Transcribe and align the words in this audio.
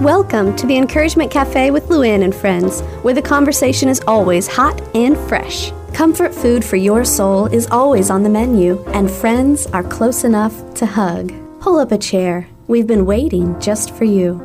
Welcome 0.00 0.54
to 0.54 0.66
the 0.68 0.76
Encouragement 0.76 1.28
Cafe 1.28 1.72
with 1.72 1.88
Luann 1.88 2.22
and 2.22 2.32
friends, 2.32 2.82
where 3.02 3.14
the 3.14 3.20
conversation 3.20 3.88
is 3.88 4.00
always 4.06 4.46
hot 4.46 4.80
and 4.94 5.18
fresh. 5.28 5.72
Comfort 5.92 6.32
food 6.32 6.64
for 6.64 6.76
your 6.76 7.04
soul 7.04 7.46
is 7.46 7.66
always 7.66 8.08
on 8.08 8.22
the 8.22 8.28
menu, 8.28 8.80
and 8.94 9.10
friends 9.10 9.66
are 9.66 9.82
close 9.82 10.22
enough 10.22 10.72
to 10.74 10.86
hug. 10.86 11.32
Pull 11.58 11.80
up 11.80 11.90
a 11.90 11.98
chair. 11.98 12.46
We've 12.68 12.86
been 12.86 13.06
waiting 13.06 13.60
just 13.60 13.92
for 13.92 14.04
you. 14.04 14.40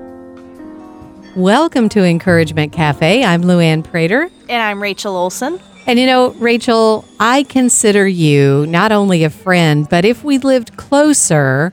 Welcome 1.36 1.88
to 1.90 2.04
Encouragement 2.04 2.74
Cafe. 2.74 3.24
I'm 3.24 3.44
Luann 3.44 3.84
Prater. 3.84 4.32
And 4.50 4.64
I'm 4.64 4.82
Rachel 4.82 5.16
Olson. 5.16 5.60
And 5.86 6.00
you 6.00 6.08
know, 6.08 6.32
Rachel, 6.32 7.06
I 7.20 7.44
consider 7.44 8.08
you 8.08 8.66
not 8.66 8.92
only 8.92 9.24
a 9.24 9.30
friend, 9.30 9.88
but 9.88 10.04
if 10.04 10.24
we 10.24 10.40
lived 10.40 10.78
closer, 10.78 11.72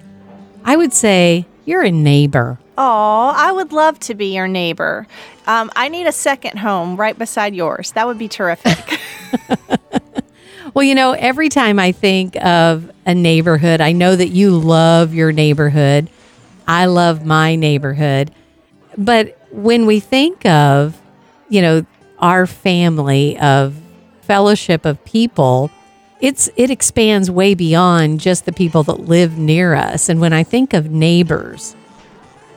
I 0.66 0.76
would 0.76 0.92
say 0.92 1.46
you're 1.64 1.82
a 1.82 1.90
neighbor. 1.90 2.58
Oh, 2.82 3.34
I 3.36 3.52
would 3.52 3.72
love 3.72 4.00
to 4.00 4.14
be 4.14 4.34
your 4.34 4.48
neighbor. 4.48 5.06
Um, 5.46 5.70
I 5.76 5.90
need 5.90 6.06
a 6.06 6.12
second 6.12 6.56
home 6.56 6.96
right 6.96 7.16
beside 7.16 7.54
yours. 7.54 7.92
That 7.92 8.06
would 8.06 8.16
be 8.16 8.26
terrific. 8.26 8.98
well, 10.74 10.82
you 10.82 10.94
know, 10.94 11.12
every 11.12 11.50
time 11.50 11.78
I 11.78 11.92
think 11.92 12.42
of 12.42 12.90
a 13.04 13.14
neighborhood, 13.14 13.82
I 13.82 13.92
know 13.92 14.16
that 14.16 14.28
you 14.28 14.56
love 14.56 15.12
your 15.12 15.30
neighborhood. 15.30 16.08
I 16.66 16.86
love 16.86 17.22
my 17.22 17.54
neighborhood. 17.54 18.30
But 18.96 19.38
when 19.50 19.84
we 19.84 20.00
think 20.00 20.46
of, 20.46 20.98
you 21.50 21.60
know, 21.60 21.84
our 22.18 22.46
family 22.46 23.38
of 23.40 23.76
fellowship 24.22 24.86
of 24.86 25.04
people, 25.04 25.70
it's 26.22 26.48
it 26.56 26.70
expands 26.70 27.30
way 27.30 27.52
beyond 27.52 28.20
just 28.20 28.46
the 28.46 28.52
people 28.52 28.84
that 28.84 29.00
live 29.00 29.36
near 29.36 29.74
us. 29.74 30.08
And 30.08 30.18
when 30.18 30.32
I 30.32 30.44
think 30.44 30.72
of 30.72 30.90
neighbors, 30.90 31.76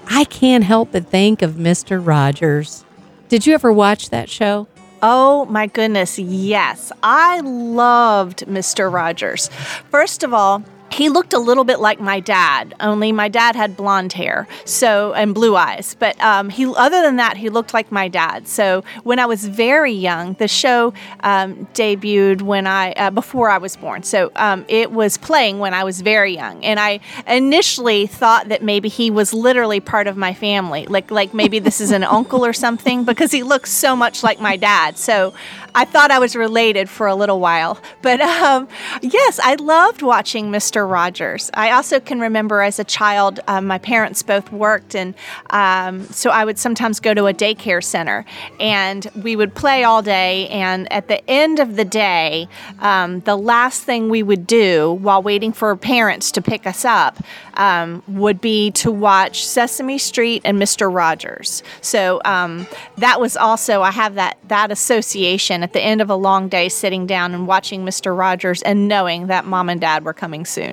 I 0.07 0.25
can't 0.25 0.63
help 0.63 0.91
but 0.91 1.07
think 1.07 1.41
of 1.41 1.53
Mr. 1.53 2.05
Rogers. 2.05 2.85
Did 3.29 3.45
you 3.45 3.53
ever 3.53 3.71
watch 3.71 4.09
that 4.09 4.29
show? 4.29 4.67
Oh 5.01 5.45
my 5.45 5.67
goodness, 5.67 6.17
yes. 6.17 6.91
I 7.01 7.41
loved 7.41 8.45
Mr. 8.45 8.91
Rogers. 8.91 9.49
First 9.89 10.23
of 10.23 10.33
all, 10.33 10.63
he 10.93 11.09
looked 11.09 11.33
a 11.33 11.39
little 11.39 11.63
bit 11.63 11.79
like 11.79 11.99
my 11.99 12.19
dad, 12.19 12.75
only 12.79 13.11
my 13.11 13.27
dad 13.27 13.55
had 13.55 13.75
blonde 13.75 14.13
hair, 14.13 14.47
so 14.63 15.13
and 15.13 15.33
blue 15.33 15.55
eyes. 15.55 15.95
But 15.97 16.19
um, 16.21 16.49
he, 16.49 16.65
other 16.65 17.01
than 17.01 17.15
that, 17.17 17.35
he 17.37 17.49
looked 17.49 17.73
like 17.73 17.91
my 17.91 18.07
dad. 18.07 18.47
So 18.47 18.83
when 19.03 19.19
I 19.19 19.25
was 19.25 19.45
very 19.45 19.91
young, 19.91 20.33
the 20.33 20.47
show 20.47 20.93
um, 21.21 21.67
debuted 21.73 22.41
when 22.43 22.67
I 22.67 22.91
uh, 22.93 23.09
before 23.09 23.49
I 23.49 23.57
was 23.57 23.75
born. 23.75 24.03
So 24.03 24.31
um, 24.35 24.65
it 24.67 24.91
was 24.91 25.17
playing 25.17 25.59
when 25.59 25.73
I 25.73 25.83
was 25.83 26.01
very 26.01 26.35
young, 26.35 26.63
and 26.63 26.79
I 26.79 26.99
initially 27.27 28.05
thought 28.07 28.49
that 28.49 28.61
maybe 28.61 28.89
he 28.89 29.09
was 29.09 29.33
literally 29.33 29.79
part 29.79 30.07
of 30.07 30.15
my 30.15 30.33
family, 30.33 30.85
like 30.85 31.09
like 31.09 31.33
maybe 31.33 31.59
this 31.59 31.81
is 31.81 31.91
an 31.91 32.03
uncle 32.03 32.45
or 32.45 32.53
something, 32.53 33.03
because 33.03 33.31
he 33.31 33.41
looks 33.41 33.71
so 33.71 33.95
much 33.95 34.23
like 34.23 34.39
my 34.39 34.57
dad. 34.57 34.97
So 34.97 35.33
I 35.75 35.85
thought 35.85 36.11
I 36.11 36.19
was 36.19 36.35
related 36.35 36.89
for 36.89 37.07
a 37.07 37.15
little 37.15 37.39
while. 37.39 37.79
But 38.01 38.21
um, 38.21 38.67
yes, 39.01 39.39
I 39.39 39.55
loved 39.55 40.01
watching 40.01 40.51
Mr. 40.51 40.82
Rogers. 40.85 41.49
I 41.53 41.71
also 41.71 41.99
can 41.99 42.19
remember 42.19 42.61
as 42.61 42.79
a 42.79 42.83
child, 42.83 43.39
um, 43.47 43.67
my 43.67 43.77
parents 43.77 44.23
both 44.23 44.51
worked, 44.51 44.95
and 44.95 45.13
um, 45.49 46.03
so 46.05 46.29
I 46.29 46.45
would 46.45 46.57
sometimes 46.59 46.99
go 46.99 47.13
to 47.13 47.25
a 47.25 47.33
daycare 47.33 47.83
center 47.83 48.25
and 48.59 49.07
we 49.15 49.35
would 49.35 49.53
play 49.55 49.83
all 49.83 50.01
day. 50.01 50.47
And 50.49 50.91
at 50.91 51.07
the 51.07 51.27
end 51.29 51.59
of 51.59 51.75
the 51.75 51.85
day, 51.85 52.47
um, 52.79 53.19
the 53.21 53.35
last 53.35 53.83
thing 53.83 54.09
we 54.09 54.23
would 54.23 54.47
do 54.47 54.93
while 54.93 55.21
waiting 55.21 55.53
for 55.53 55.75
parents 55.75 56.31
to 56.31 56.41
pick 56.41 56.65
us 56.65 56.85
up 56.85 57.17
um, 57.55 58.01
would 58.07 58.41
be 58.41 58.71
to 58.71 58.91
watch 58.91 59.45
Sesame 59.45 59.97
Street 59.97 60.41
and 60.45 60.59
Mr. 60.59 60.93
Rogers. 60.93 61.63
So 61.81 62.21
um, 62.25 62.67
that 62.97 63.19
was 63.19 63.37
also, 63.37 63.81
I 63.81 63.91
have 63.91 64.15
that, 64.15 64.37
that 64.47 64.71
association 64.71 65.63
at 65.63 65.73
the 65.73 65.81
end 65.81 66.01
of 66.01 66.09
a 66.09 66.15
long 66.15 66.47
day 66.47 66.69
sitting 66.69 67.05
down 67.05 67.33
and 67.33 67.47
watching 67.47 67.85
Mr. 67.85 68.17
Rogers 68.17 68.61
and 68.63 68.87
knowing 68.87 69.27
that 69.27 69.45
mom 69.45 69.69
and 69.69 69.79
dad 69.79 70.05
were 70.05 70.13
coming 70.13 70.45
soon. 70.45 70.72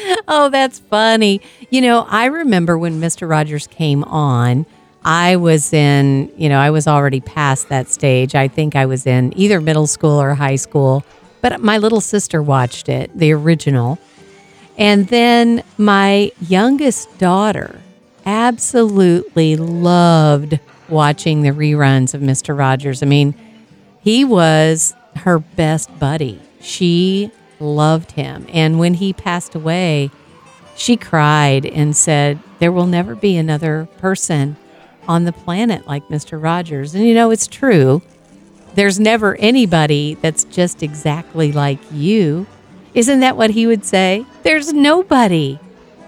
oh, 0.28 0.48
that's 0.50 0.78
funny. 0.78 1.40
You 1.70 1.80
know, 1.80 2.06
I 2.08 2.26
remember 2.26 2.78
when 2.78 3.00
Mr. 3.00 3.28
Rogers 3.28 3.66
came 3.66 4.04
on, 4.04 4.66
I 5.04 5.36
was 5.36 5.72
in, 5.72 6.32
you 6.36 6.48
know, 6.48 6.58
I 6.58 6.70
was 6.70 6.86
already 6.86 7.20
past 7.20 7.68
that 7.68 7.88
stage. 7.88 8.34
I 8.34 8.48
think 8.48 8.76
I 8.76 8.86
was 8.86 9.06
in 9.06 9.32
either 9.38 9.60
middle 9.60 9.86
school 9.86 10.20
or 10.20 10.34
high 10.34 10.56
school, 10.56 11.04
but 11.40 11.60
my 11.60 11.78
little 11.78 12.00
sister 12.00 12.42
watched 12.42 12.88
it, 12.88 13.16
the 13.16 13.32
original. 13.32 13.98
And 14.76 15.08
then 15.08 15.62
my 15.76 16.30
youngest 16.40 17.18
daughter 17.18 17.80
absolutely 18.26 19.56
loved 19.56 20.58
watching 20.88 21.42
the 21.42 21.50
reruns 21.50 22.14
of 22.14 22.20
Mr. 22.20 22.56
Rogers. 22.56 23.02
I 23.02 23.06
mean, 23.06 23.34
he 24.02 24.24
was 24.24 24.94
her 25.16 25.38
best 25.38 25.96
buddy. 25.98 26.40
She 26.60 27.30
loved 27.60 28.12
him. 28.12 28.46
And 28.48 28.78
when 28.78 28.94
he 28.94 29.12
passed 29.12 29.54
away, 29.54 30.10
she 30.76 30.96
cried 30.96 31.66
and 31.66 31.96
said, 31.96 32.38
There 32.58 32.72
will 32.72 32.86
never 32.86 33.14
be 33.14 33.36
another 33.36 33.88
person 33.98 34.56
on 35.06 35.24
the 35.24 35.32
planet 35.32 35.86
like 35.86 36.06
Mr. 36.08 36.40
Rogers. 36.40 36.94
And 36.94 37.04
you 37.04 37.14
know, 37.14 37.30
it's 37.30 37.46
true. 37.46 38.02
There's 38.74 39.00
never 39.00 39.34
anybody 39.36 40.14
that's 40.14 40.44
just 40.44 40.82
exactly 40.82 41.50
like 41.50 41.80
you. 41.90 42.46
Isn't 42.94 43.20
that 43.20 43.36
what 43.36 43.50
he 43.50 43.66
would 43.66 43.84
say? 43.84 44.24
There's 44.42 44.72
nobody 44.72 45.58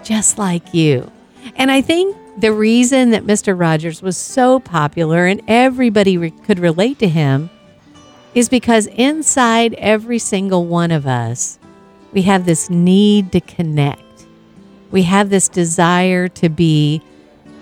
just 0.03 0.37
like 0.37 0.73
you. 0.73 1.11
And 1.55 1.71
I 1.71 1.81
think 1.81 2.15
the 2.37 2.53
reason 2.53 3.11
that 3.11 3.23
Mr. 3.25 3.59
Rogers 3.59 4.01
was 4.01 4.17
so 4.17 4.59
popular 4.59 5.25
and 5.25 5.41
everybody 5.47 6.17
re- 6.17 6.31
could 6.31 6.59
relate 6.59 6.99
to 6.99 7.07
him 7.07 7.49
is 8.33 8.49
because 8.49 8.87
inside 8.87 9.73
every 9.75 10.19
single 10.19 10.65
one 10.65 10.91
of 10.91 11.05
us, 11.05 11.59
we 12.13 12.23
have 12.23 12.45
this 12.45 12.69
need 12.69 13.31
to 13.31 13.41
connect. 13.41 14.01
We 14.91 15.03
have 15.03 15.29
this 15.29 15.47
desire 15.47 16.27
to 16.29 16.49
be 16.49 17.01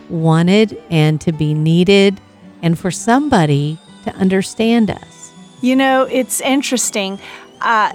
wanted 0.09 0.81
and 0.89 1.21
to 1.21 1.31
be 1.31 1.53
needed 1.53 2.19
and 2.61 2.77
for 2.77 2.91
somebody 2.91 3.77
to 4.03 4.13
understand 4.15 4.89
us. 4.89 5.31
You 5.61 5.75
know, 5.75 6.03
it's 6.03 6.41
interesting. 6.41 7.19
Uh, 7.61 7.93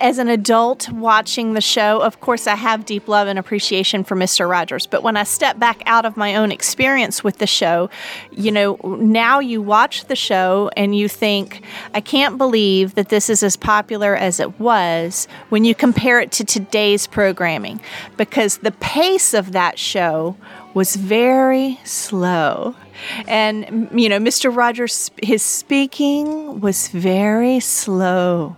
as 0.00 0.18
an 0.18 0.28
adult 0.28 0.90
watching 0.90 1.54
the 1.54 1.60
show, 1.60 2.00
of 2.00 2.20
course, 2.20 2.46
I 2.46 2.56
have 2.56 2.84
deep 2.84 3.08
love 3.08 3.28
and 3.28 3.38
appreciation 3.38 4.04
for 4.04 4.16
Mr. 4.16 4.48
Rogers. 4.48 4.86
But 4.86 5.02
when 5.02 5.16
I 5.16 5.24
step 5.24 5.58
back 5.58 5.82
out 5.86 6.04
of 6.04 6.16
my 6.16 6.36
own 6.36 6.52
experience 6.52 7.24
with 7.24 7.38
the 7.38 7.46
show, 7.46 7.90
you 8.30 8.52
know, 8.52 8.76
now 8.84 9.38
you 9.38 9.62
watch 9.62 10.04
the 10.06 10.16
show 10.16 10.70
and 10.76 10.96
you 10.96 11.08
think, 11.08 11.62
I 11.94 12.00
can't 12.00 12.38
believe 12.38 12.94
that 12.94 13.08
this 13.08 13.30
is 13.30 13.42
as 13.42 13.56
popular 13.56 14.16
as 14.16 14.40
it 14.40 14.58
was 14.60 15.28
when 15.48 15.64
you 15.64 15.74
compare 15.74 16.20
it 16.20 16.32
to 16.32 16.44
today's 16.44 17.06
programming 17.06 17.80
because 18.16 18.58
the 18.58 18.72
pace 18.72 19.34
of 19.34 19.52
that 19.52 19.78
show 19.78 20.36
was 20.74 20.96
very 20.96 21.78
slow. 21.84 22.74
And, 23.26 23.88
you 23.94 24.08
know, 24.08 24.18
Mr. 24.18 24.54
Rogers, 24.54 25.10
his 25.22 25.42
speaking 25.42 26.60
was 26.60 26.88
very 26.88 27.60
slow 27.60 28.56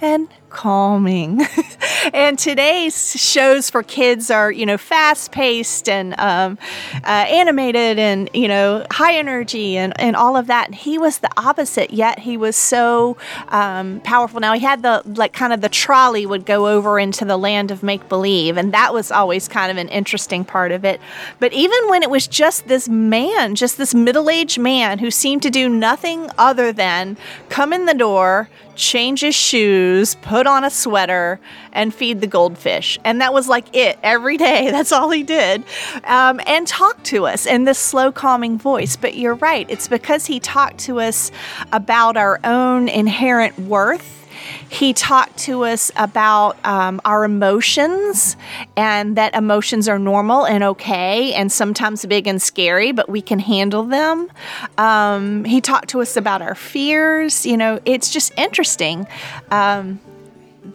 and 0.00 0.28
calming. 0.50 1.46
and 2.12 2.38
today's 2.38 3.20
shows 3.20 3.70
for 3.70 3.82
kids 3.82 4.30
are, 4.30 4.50
you 4.50 4.66
know, 4.66 4.78
fast 4.78 5.32
paced 5.32 5.88
and 5.88 6.18
um, 6.18 6.58
uh, 7.04 7.08
animated 7.28 7.98
and, 7.98 8.30
you 8.32 8.48
know, 8.48 8.86
high 8.90 9.16
energy 9.16 9.76
and, 9.76 9.98
and 10.00 10.16
all 10.16 10.36
of 10.36 10.46
that. 10.46 10.66
And 10.66 10.74
he 10.74 10.98
was 10.98 11.18
the 11.18 11.30
opposite, 11.36 11.90
yet 11.92 12.20
he 12.20 12.36
was 12.36 12.56
so 12.56 13.16
um, 13.48 14.00
powerful. 14.00 14.40
Now, 14.40 14.54
he 14.54 14.60
had 14.60 14.82
the, 14.82 15.02
like, 15.04 15.32
kind 15.32 15.52
of 15.52 15.60
the 15.60 15.68
trolley 15.68 16.26
would 16.26 16.46
go 16.46 16.68
over 16.68 16.98
into 16.98 17.24
the 17.24 17.36
land 17.36 17.70
of 17.70 17.82
make 17.82 18.08
believe. 18.08 18.56
And 18.56 18.72
that 18.72 18.92
was 18.94 19.10
always 19.10 19.48
kind 19.48 19.70
of 19.70 19.76
an 19.76 19.88
interesting 19.88 20.44
part 20.44 20.72
of 20.72 20.84
it. 20.84 21.00
But 21.40 21.52
even 21.52 21.88
when 21.88 22.02
it 22.02 22.10
was 22.10 22.26
just 22.26 22.68
this 22.68 22.88
man, 22.88 23.54
just 23.54 23.78
this 23.78 23.94
middle 23.94 24.30
aged 24.30 24.58
man 24.58 24.98
who 24.98 25.10
seemed 25.10 25.42
to 25.42 25.50
do 25.50 25.68
nothing 25.68 26.30
other 26.38 26.72
than 26.72 27.16
come 27.48 27.72
in 27.72 27.86
the 27.86 27.94
door, 27.94 28.48
change 28.76 29.22
his 29.22 29.34
shoes, 29.34 30.14
put 30.16 30.45
on 30.46 30.64
a 30.64 30.70
sweater, 30.70 31.40
and 31.72 31.94
feed 31.94 32.20
the 32.20 32.26
goldfish. 32.26 32.98
And 33.04 33.20
that 33.20 33.32
was 33.32 33.48
like 33.48 33.74
it 33.74 33.98
every 34.02 34.36
day. 34.36 34.70
That's 34.70 34.92
all 34.92 35.10
he 35.10 35.22
did. 35.22 35.64
Um, 36.04 36.40
and 36.46 36.66
talk 36.66 37.02
to 37.04 37.26
us 37.26 37.46
in 37.46 37.64
this 37.64 37.78
slow, 37.78 38.12
calming 38.12 38.58
voice. 38.58 38.96
But 38.96 39.16
you're 39.16 39.34
right, 39.34 39.68
it's 39.70 39.88
because 39.88 40.26
he 40.26 40.40
talked 40.40 40.78
to 40.80 41.00
us 41.00 41.30
about 41.72 42.16
our 42.16 42.40
own 42.44 42.88
inherent 42.88 43.58
worth 43.58 44.16
he 44.68 44.92
talked 44.92 45.38
to 45.38 45.64
us 45.64 45.90
about 45.96 46.56
um, 46.64 47.00
our 47.04 47.24
emotions 47.24 48.36
and 48.76 49.16
that 49.16 49.34
emotions 49.34 49.88
are 49.88 49.98
normal 49.98 50.46
and 50.46 50.62
okay 50.64 51.32
and 51.34 51.50
sometimes 51.50 52.04
big 52.06 52.26
and 52.26 52.40
scary, 52.40 52.92
but 52.92 53.08
we 53.08 53.22
can 53.22 53.38
handle 53.38 53.84
them. 53.84 54.30
Um, 54.78 55.44
he 55.44 55.60
talked 55.60 55.88
to 55.90 56.00
us 56.00 56.16
about 56.16 56.42
our 56.42 56.54
fears. 56.54 57.46
You 57.46 57.56
know, 57.56 57.80
it's 57.84 58.10
just 58.10 58.32
interesting. 58.36 59.06
Um, 59.50 60.00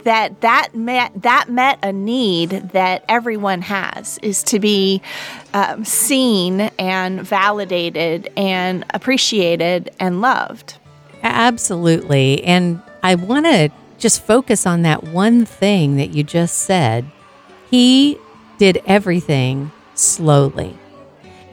that 0.04 0.42
that 0.42 0.74
met 0.74 1.12
that 1.22 1.50
met 1.50 1.80
a 1.84 1.92
need 1.92 2.50
that 2.50 3.04
everyone 3.08 3.62
has 3.62 4.18
is 4.20 4.44
to 4.44 4.60
be 4.60 5.02
um, 5.54 5.86
seen 5.86 6.62
and 6.80 7.22
validated 7.22 8.32
and 8.36 8.86
appreciated 8.94 9.92
and 10.00 10.22
loved. 10.22 10.78
Absolutely. 11.24 12.44
And 12.44 12.82
I 13.04 13.16
want 13.16 13.46
to 13.46 13.70
just 13.98 14.24
focus 14.24 14.66
on 14.66 14.82
that 14.82 15.04
one 15.04 15.46
thing 15.46 15.98
that 15.98 16.12
you 16.12 16.24
just 16.24 16.60
said. 16.60 17.06
He 17.70 18.18
did 18.58 18.82
everything 18.86 19.72
slowly. 19.94 20.78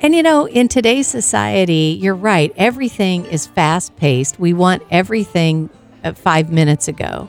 And 0.01 0.15
you 0.15 0.23
know, 0.23 0.47
in 0.47 0.69
today's 0.69 1.07
society, 1.07 1.99
you're 2.01 2.15
right, 2.15 2.53
everything 2.57 3.25
is 3.27 3.47
fast 3.47 3.97
paced. 3.97 4.39
We 4.39 4.53
want 4.53 4.83
everything 4.91 5.71
five 6.15 6.53
minutes 6.53 6.89
ago. 6.89 7.29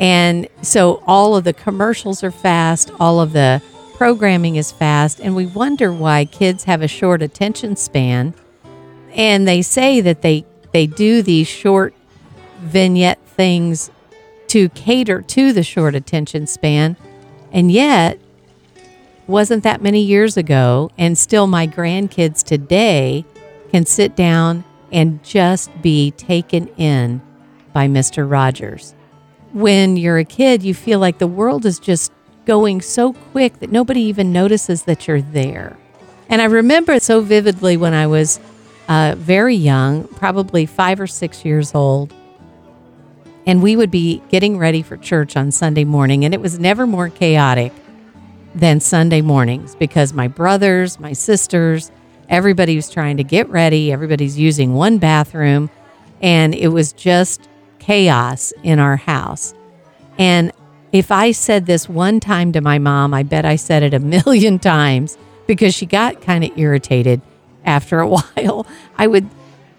And 0.00 0.48
so 0.62 1.02
all 1.06 1.36
of 1.36 1.44
the 1.44 1.52
commercials 1.52 2.24
are 2.24 2.30
fast, 2.30 2.90
all 2.98 3.20
of 3.20 3.34
the 3.34 3.62
programming 3.94 4.56
is 4.56 4.72
fast, 4.72 5.20
and 5.20 5.36
we 5.36 5.44
wonder 5.44 5.92
why 5.92 6.24
kids 6.24 6.64
have 6.64 6.80
a 6.80 6.88
short 6.88 7.20
attention 7.20 7.76
span. 7.76 8.32
And 9.12 9.46
they 9.46 9.60
say 9.60 10.00
that 10.00 10.22
they, 10.22 10.46
they 10.72 10.86
do 10.86 11.20
these 11.20 11.46
short 11.46 11.94
vignette 12.60 13.20
things 13.26 13.90
to 14.48 14.70
cater 14.70 15.20
to 15.20 15.52
the 15.52 15.62
short 15.62 15.94
attention 15.94 16.46
span. 16.46 16.96
And 17.52 17.70
yet, 17.70 18.18
wasn't 19.26 19.64
that 19.64 19.82
many 19.82 20.00
years 20.00 20.38
ago, 20.38 20.90
and 20.96 21.16
still 21.18 21.46
my 21.46 21.66
grandkids 21.66 22.42
today 22.42 23.26
can 23.70 23.84
sit 23.84 24.16
down 24.16 24.64
and 24.90 25.22
just 25.22 25.70
be 25.82 26.10
taken 26.12 26.68
in 26.78 27.20
by 27.72 27.86
Mr. 27.86 28.28
Rogers. 28.28 28.94
When 29.52 29.96
you're 29.96 30.18
a 30.18 30.24
kid, 30.24 30.62
you 30.62 30.74
feel 30.74 31.00
like 31.00 31.18
the 31.18 31.26
world 31.26 31.66
is 31.66 31.78
just 31.78 32.12
going 32.46 32.80
so 32.80 33.12
quick 33.12 33.58
that 33.60 33.70
nobody 33.70 34.00
even 34.02 34.32
notices 34.32 34.84
that 34.84 35.08
you're 35.08 35.20
there. 35.20 35.76
And 36.28 36.40
I 36.40 36.44
remember 36.44 37.00
so 37.00 37.20
vividly 37.20 37.76
when 37.76 37.92
I 37.92 38.06
was 38.06 38.38
uh, 38.88 39.14
very 39.18 39.56
young, 39.56 40.06
probably 40.08 40.66
five 40.66 41.00
or 41.00 41.06
six 41.06 41.44
years 41.44 41.74
old, 41.74 42.14
and 43.46 43.62
we 43.62 43.74
would 43.74 43.90
be 43.90 44.22
getting 44.28 44.58
ready 44.58 44.82
for 44.82 44.96
church 44.96 45.36
on 45.36 45.50
Sunday 45.50 45.84
morning, 45.84 46.24
and 46.24 46.32
it 46.32 46.40
was 46.40 46.58
never 46.58 46.86
more 46.86 47.08
chaotic 47.08 47.72
than 48.54 48.78
Sunday 48.80 49.20
mornings 49.20 49.74
because 49.74 50.12
my 50.12 50.28
brothers, 50.28 51.00
my 51.00 51.12
sisters, 51.12 51.90
everybody 52.28 52.76
was 52.76 52.88
trying 52.88 53.16
to 53.16 53.24
get 53.24 53.48
ready. 53.48 53.92
Everybody's 53.92 54.38
using 54.38 54.74
one 54.74 54.98
bathroom, 54.98 55.70
and 56.22 56.54
it 56.54 56.68
was 56.68 56.92
just 56.92 57.48
chaos 57.80 58.52
in 58.62 58.78
our 58.78 58.96
house. 58.96 59.54
And 60.18 60.52
if 60.92 61.10
I 61.10 61.32
said 61.32 61.66
this 61.66 61.88
one 61.88 62.20
time 62.20 62.52
to 62.52 62.60
my 62.60 62.78
mom, 62.78 63.14
I 63.14 63.22
bet 63.22 63.44
I 63.44 63.56
said 63.56 63.82
it 63.82 63.94
a 63.94 63.98
million 63.98 64.58
times 64.60 65.18
because 65.46 65.74
she 65.74 65.86
got 65.86 66.20
kind 66.20 66.44
of 66.44 66.56
irritated 66.56 67.20
after 67.64 68.00
a 68.00 68.06
while. 68.36 68.66
I 68.96 69.06
would 69.06 69.28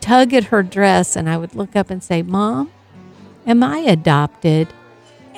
tug 0.02 0.34
at 0.34 0.46
her 0.46 0.64
dress 0.64 1.16
and 1.16 1.30
I 1.30 1.38
would 1.38 1.56
look 1.56 1.76
up 1.76 1.90
and 1.90 2.04
say, 2.04 2.22
Mom, 2.22 2.72
am 3.46 3.64
I 3.64 3.80
adopted? 3.80 4.68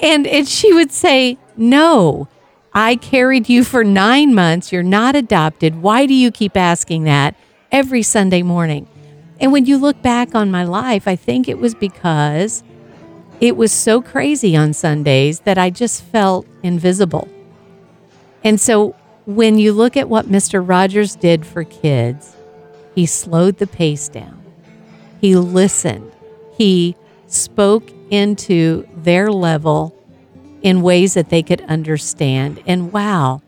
And, 0.01 0.25
and 0.25 0.47
she 0.47 0.73
would 0.73 0.91
say, 0.91 1.37
No, 1.55 2.27
I 2.73 2.95
carried 2.95 3.49
you 3.49 3.63
for 3.63 3.83
nine 3.83 4.33
months. 4.33 4.71
You're 4.71 4.83
not 4.83 5.15
adopted. 5.15 5.81
Why 5.81 6.05
do 6.05 6.13
you 6.13 6.31
keep 6.31 6.57
asking 6.57 7.03
that 7.03 7.35
every 7.71 8.01
Sunday 8.01 8.41
morning? 8.41 8.87
And 9.39 9.51
when 9.51 9.65
you 9.65 9.77
look 9.77 10.01
back 10.01 10.35
on 10.35 10.51
my 10.51 10.63
life, 10.63 11.07
I 11.07 11.15
think 11.15 11.47
it 11.47 11.57
was 11.57 11.75
because 11.75 12.63
it 13.41 13.57
was 13.57 13.71
so 13.71 14.01
crazy 14.01 14.55
on 14.55 14.73
Sundays 14.73 15.41
that 15.41 15.57
I 15.57 15.69
just 15.69 16.03
felt 16.03 16.47
invisible. 16.61 17.27
And 18.43 18.59
so 18.59 18.95
when 19.25 19.57
you 19.57 19.73
look 19.73 19.97
at 19.97 20.09
what 20.09 20.27
Mr. 20.27 20.65
Rogers 20.65 21.15
did 21.15 21.45
for 21.45 21.63
kids, 21.63 22.35
he 22.95 23.05
slowed 23.05 23.57
the 23.57 23.67
pace 23.67 24.07
down. 24.07 24.41
He 25.19 25.35
listened. 25.35 26.11
He 26.57 26.95
spoke 27.27 27.89
into 28.09 28.87
their 28.97 29.31
level 29.31 29.95
in 30.61 30.81
ways 30.81 31.15
that 31.15 31.29
they 31.29 31.43
could 31.43 31.61
understand. 31.61 32.61
And 32.65 32.93
wow, 32.93 33.41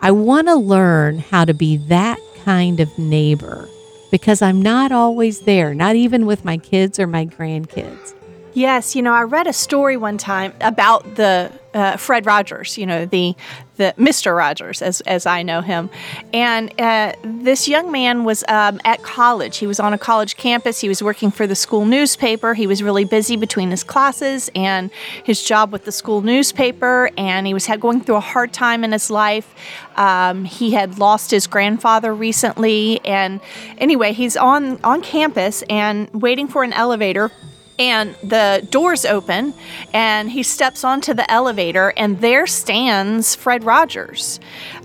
I 0.00 0.10
want 0.10 0.48
to 0.48 0.54
learn 0.54 1.18
how 1.18 1.44
to 1.44 1.54
be 1.54 1.76
that 1.88 2.18
kind 2.44 2.80
of 2.80 2.96
neighbor 2.98 3.68
because 4.10 4.42
I'm 4.42 4.62
not 4.62 4.92
always 4.92 5.40
there, 5.40 5.74
not 5.74 5.96
even 5.96 6.26
with 6.26 6.44
my 6.44 6.56
kids 6.56 6.98
or 6.98 7.06
my 7.06 7.26
grandkids. 7.26 8.14
Yes, 8.54 8.96
you 8.96 9.02
know, 9.02 9.12
I 9.12 9.22
read 9.22 9.46
a 9.46 9.52
story 9.52 9.96
one 9.96 10.18
time 10.18 10.52
about 10.60 11.16
the 11.16 11.52
uh, 11.78 11.96
Fred 11.96 12.26
Rogers, 12.26 12.76
you 12.76 12.86
know, 12.86 13.06
the 13.06 13.36
the 13.76 13.94
Mr. 13.96 14.36
Rogers, 14.36 14.82
as, 14.82 15.00
as 15.02 15.24
I 15.24 15.44
know 15.44 15.60
him. 15.60 15.88
And 16.34 16.72
uh, 16.80 17.12
this 17.22 17.68
young 17.68 17.92
man 17.92 18.24
was 18.24 18.44
um, 18.48 18.80
at 18.84 19.04
college. 19.04 19.58
He 19.58 19.68
was 19.68 19.78
on 19.78 19.92
a 19.92 19.98
college 19.98 20.36
campus. 20.36 20.80
He 20.80 20.88
was 20.88 21.00
working 21.00 21.30
for 21.30 21.46
the 21.46 21.54
school 21.54 21.86
newspaper. 21.86 22.54
He 22.54 22.66
was 22.66 22.82
really 22.82 23.04
busy 23.04 23.36
between 23.36 23.70
his 23.70 23.84
classes 23.84 24.50
and 24.56 24.90
his 25.22 25.44
job 25.44 25.70
with 25.70 25.84
the 25.84 25.92
school 25.92 26.22
newspaper. 26.22 27.10
And 27.16 27.46
he 27.46 27.54
was 27.54 27.66
had, 27.66 27.80
going 27.80 28.00
through 28.00 28.16
a 28.16 28.20
hard 28.20 28.52
time 28.52 28.82
in 28.82 28.90
his 28.90 29.10
life. 29.10 29.54
Um, 29.96 30.44
he 30.44 30.72
had 30.72 30.98
lost 30.98 31.30
his 31.30 31.46
grandfather 31.46 32.12
recently. 32.12 33.00
And 33.04 33.40
anyway, 33.78 34.12
he's 34.12 34.36
on, 34.36 34.82
on 34.82 35.02
campus 35.02 35.62
and 35.70 36.10
waiting 36.12 36.48
for 36.48 36.64
an 36.64 36.72
elevator 36.72 37.30
and 37.78 38.16
the 38.24 38.66
doors 38.70 39.04
open 39.04 39.54
and 39.92 40.30
he 40.32 40.42
steps 40.42 40.82
onto 40.82 41.14
the 41.14 41.30
elevator 41.30 41.92
and 41.96 42.20
there 42.20 42.46
stands 42.46 43.36
fred 43.36 43.62
rogers. 43.62 44.40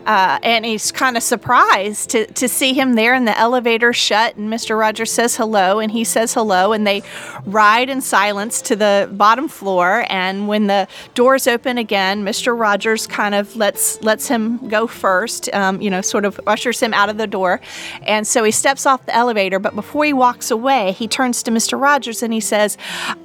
Uh, 0.05 0.37
and 0.43 0.65
he's 0.65 0.91
kind 0.91 1.17
of 1.17 1.23
surprised 1.23 2.09
to, 2.09 2.25
to 2.33 2.47
see 2.47 2.73
him 2.73 2.95
there 2.95 3.13
and 3.13 3.25
the 3.25 3.37
elevator 3.39 3.93
shut 3.93 4.35
and 4.35 4.51
mr 4.51 4.77
rogers 4.77 5.09
says 5.09 5.37
hello 5.37 5.79
and 5.79 5.93
he 5.93 6.03
says 6.03 6.33
hello 6.33 6.73
and 6.73 6.85
they 6.85 7.01
ride 7.45 7.89
in 7.89 8.01
silence 8.01 8.61
to 8.61 8.75
the 8.75 9.09
bottom 9.13 9.47
floor. 9.47 10.05
And 10.09 10.47
when 10.47 10.67
the 10.67 10.87
doors 11.15 11.47
open 11.47 11.77
again 11.77 12.23
mr 12.23 12.57
rogers 12.57 13.07
kind 13.07 13.33
of 13.33 13.55
lets 13.55 14.01
lets 14.03 14.27
him 14.27 14.67
go 14.67 14.85
first 14.85 15.51
um, 15.53 15.81
you 15.81 15.89
know 15.89 16.01
sort 16.01 16.25
of 16.25 16.39
ushers 16.45 16.79
him 16.79 16.93
out 16.93 17.09
of 17.09 17.17
the 17.17 17.27
door. 17.27 17.59
And 18.03 18.27
so 18.27 18.43
he 18.43 18.51
steps 18.51 18.85
off 18.85 19.05
the 19.05 19.15
elevator 19.15 19.57
but 19.57 19.73
before 19.73 20.05
he 20.05 20.13
walks 20.13 20.51
away 20.51 20.91
he 20.91 21.07
turns 21.07 21.41
to 21.43 21.51
mr 21.51 21.79
rogers 21.79 22.21
and 22.21 22.33
he 22.33 22.39
says 22.39 22.77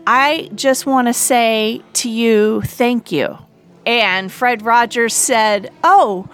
I 0.07 0.51
just 0.55 0.87
want 0.87 1.09
to 1.09 1.13
say 1.13 1.83
to 1.95 2.11
you, 2.11 2.63
thank 2.63 3.13
you. 3.13 3.39
And 3.87 4.31
Fred 4.31 4.63
Rogers 4.63 5.15
said, 5.15 5.71
Oh, 5.83 6.29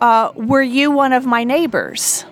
uh, 0.00 0.32
were 0.34 0.62
you 0.62 0.90
one 0.90 1.12
of 1.12 1.26
my 1.26 1.44
neighbors? 1.44 2.24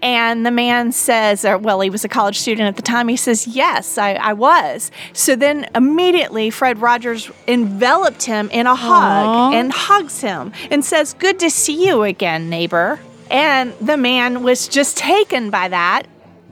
And 0.00 0.46
the 0.46 0.52
man 0.52 0.92
says, 0.92 1.44
or, 1.44 1.58
well, 1.58 1.80
he 1.80 1.90
was 1.90 2.04
a 2.04 2.08
college 2.08 2.38
student 2.38 2.68
at 2.68 2.76
the 2.76 2.82
time. 2.82 3.08
He 3.08 3.16
says, 3.16 3.46
Yes, 3.48 3.98
I, 3.98 4.14
I 4.14 4.32
was. 4.32 4.90
So 5.12 5.34
then 5.34 5.68
immediately, 5.74 6.50
Fred 6.50 6.80
Rogers 6.80 7.30
enveloped 7.48 8.22
him 8.22 8.48
in 8.50 8.66
a 8.66 8.74
hug 8.76 9.26
Aww. 9.26 9.54
and 9.54 9.72
hugs 9.72 10.20
him 10.20 10.52
and 10.70 10.84
says, 10.84 11.14
Good 11.14 11.40
to 11.40 11.50
see 11.50 11.86
you 11.86 12.04
again, 12.04 12.48
neighbor. 12.48 13.00
And 13.30 13.72
the 13.80 13.96
man 13.96 14.42
was 14.42 14.68
just 14.68 14.96
taken 14.96 15.50
by 15.50 15.68
that 15.68 16.04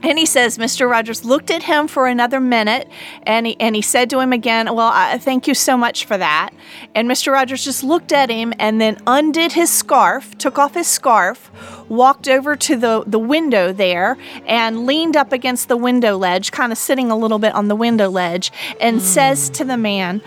and 0.03 0.19
he 0.19 0.27
says, 0.27 0.59
Mr. 0.59 0.89
Rogers 0.89 1.25
looked 1.25 1.51
at 1.51 1.63
him 1.63 1.89
for 1.89 2.07
another 2.07 2.39
minute 2.39 2.89
and 3.23 3.47
he, 3.47 3.59
and 3.59 3.75
he 3.75 3.83
said 3.83 4.11
to 4.11 4.21
him 4.21 4.33
again, 4.33 4.67
Well, 4.67 4.91
I, 4.93 5.19
thank 5.19 5.47
you 5.47 5.55
so 5.55 5.77
much 5.77 6.05
for 6.05 6.19
that. 6.19 6.51
And 6.95 7.09
Mr. 7.09 7.33
Rogers 7.33 7.65
just 7.65 7.83
looked 7.83 8.13
at 8.13 8.31
him 8.31 8.53
and 8.59 8.81
then 8.81 8.99
undid 9.07 9.53
his 9.53 9.71
scarf, 9.71 10.37
took 10.37 10.59
off 10.59 10.75
his 10.75 10.87
scarf, 10.87 11.51
walked 11.89 12.29
over 12.29 12.57
to 12.57 12.77
the, 12.77 13.05
the 13.07 13.19
window 13.19 13.73
there 13.73 14.19
and 14.47 14.87
leaned 14.87 15.17
up 15.17 15.33
against 15.33 15.69
the 15.69 15.77
window 15.77 16.17
ledge, 16.17 16.53
kind 16.53 16.73
of 16.73 16.79
sitting 16.79 17.11
a 17.11 17.17
little 17.17 17.39
bit 17.39 17.55
on 17.55 17.69
the 17.69 17.77
window 17.77 18.11
ledge, 18.11 18.53
and 18.81 18.99
mm. 18.99 19.01
says 19.01 19.49
to 19.51 19.65
the 19.65 19.79
man, 19.79 20.21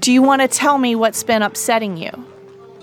Do 0.00 0.12
you 0.12 0.22
want 0.22 0.42
to 0.42 0.48
tell 0.48 0.76
me 0.76 0.96
what's 0.96 1.22
been 1.22 1.42
upsetting 1.42 1.96
you? 1.96 2.26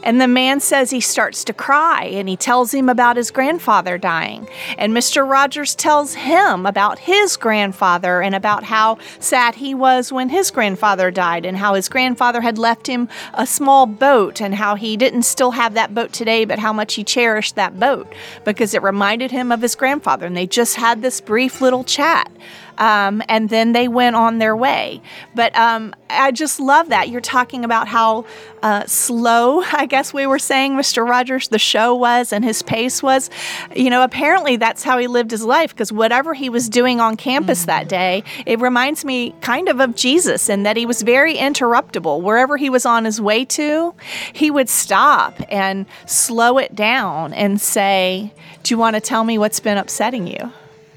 And 0.03 0.19
the 0.19 0.27
man 0.27 0.59
says 0.59 0.89
he 0.89 1.01
starts 1.01 1.43
to 1.45 1.53
cry 1.53 2.05
and 2.05 2.27
he 2.27 2.35
tells 2.35 2.73
him 2.73 2.89
about 2.89 3.17
his 3.17 3.31
grandfather 3.31 3.97
dying. 3.97 4.47
And 4.77 4.93
Mr. 4.93 5.27
Rogers 5.29 5.75
tells 5.75 6.15
him 6.15 6.65
about 6.65 6.99
his 6.99 7.37
grandfather 7.37 8.21
and 8.21 8.35
about 8.35 8.63
how 8.63 8.97
sad 9.19 9.55
he 9.55 9.73
was 9.75 10.11
when 10.11 10.29
his 10.29 10.51
grandfather 10.51 11.11
died 11.11 11.45
and 11.45 11.57
how 11.57 11.75
his 11.75 11.89
grandfather 11.89 12.41
had 12.41 12.57
left 12.57 12.87
him 12.87 13.09
a 13.33 13.45
small 13.45 13.85
boat 13.85 14.41
and 14.41 14.55
how 14.55 14.75
he 14.75 14.97
didn't 14.97 15.23
still 15.23 15.51
have 15.51 15.73
that 15.75 15.93
boat 15.93 16.11
today, 16.11 16.45
but 16.45 16.59
how 16.59 16.73
much 16.73 16.95
he 16.95 17.03
cherished 17.03 17.55
that 17.55 17.79
boat 17.79 18.11
because 18.43 18.73
it 18.73 18.81
reminded 18.81 19.31
him 19.31 19.51
of 19.51 19.61
his 19.61 19.75
grandfather. 19.75 20.25
And 20.25 20.35
they 20.35 20.47
just 20.47 20.75
had 20.75 21.01
this 21.01 21.21
brief 21.21 21.61
little 21.61 21.83
chat 21.83 22.31
um, 22.77 23.21
and 23.27 23.49
then 23.49 23.73
they 23.73 23.87
went 23.87 24.15
on 24.15 24.39
their 24.39 24.55
way. 24.55 25.01
But 25.35 25.55
um, 25.55 25.93
I 26.09 26.31
just 26.31 26.59
love 26.59 26.89
that. 26.89 27.09
You're 27.09 27.21
talking 27.21 27.63
about 27.63 27.87
how 27.87 28.25
uh, 28.61 28.85
slow, 28.85 29.61
I 29.73 29.85
guess 29.85 30.13
we 30.13 30.25
were 30.27 30.39
saying, 30.39 30.73
Mr. 30.73 31.07
Rogers, 31.07 31.47
the 31.47 31.59
show 31.59 31.95
was 31.95 32.33
and 32.33 32.43
his 32.43 32.61
pace 32.61 33.01
was. 33.01 33.29
You 33.75 33.89
know, 33.89 34.03
apparently 34.03 34.57
that's 34.57 34.83
how 34.83 34.97
he 34.97 35.07
lived 35.07 35.31
his 35.31 35.43
life 35.43 35.73
because 35.73 35.91
whatever 35.91 36.33
he 36.33 36.49
was 36.49 36.69
doing 36.69 36.99
on 36.99 37.17
campus 37.17 37.61
mm-hmm. 37.61 37.67
that 37.67 37.89
day, 37.89 38.23
it 38.45 38.59
reminds 38.59 39.05
me 39.05 39.33
kind 39.41 39.69
of 39.69 39.79
of 39.79 39.95
Jesus 39.95 40.49
in 40.49 40.63
that 40.63 40.77
he 40.77 40.85
was 40.85 41.01
very 41.01 41.35
interruptible. 41.35 42.21
Wherever 42.21 42.57
he 42.57 42.69
was 42.69 42.85
on 42.85 43.05
his 43.05 43.19
way 43.19 43.45
to, 43.45 43.93
he 44.33 44.51
would 44.51 44.69
stop 44.69 45.41
and 45.49 45.85
slow 46.05 46.57
it 46.57 46.75
down 46.75 47.33
and 47.33 47.59
say, 47.59 48.33
Do 48.63 48.73
you 48.73 48.77
want 48.77 48.95
to 48.95 49.01
tell 49.01 49.23
me 49.23 49.37
what's 49.37 49.59
been 49.59 49.77
upsetting 49.77 50.27
you? 50.27 50.51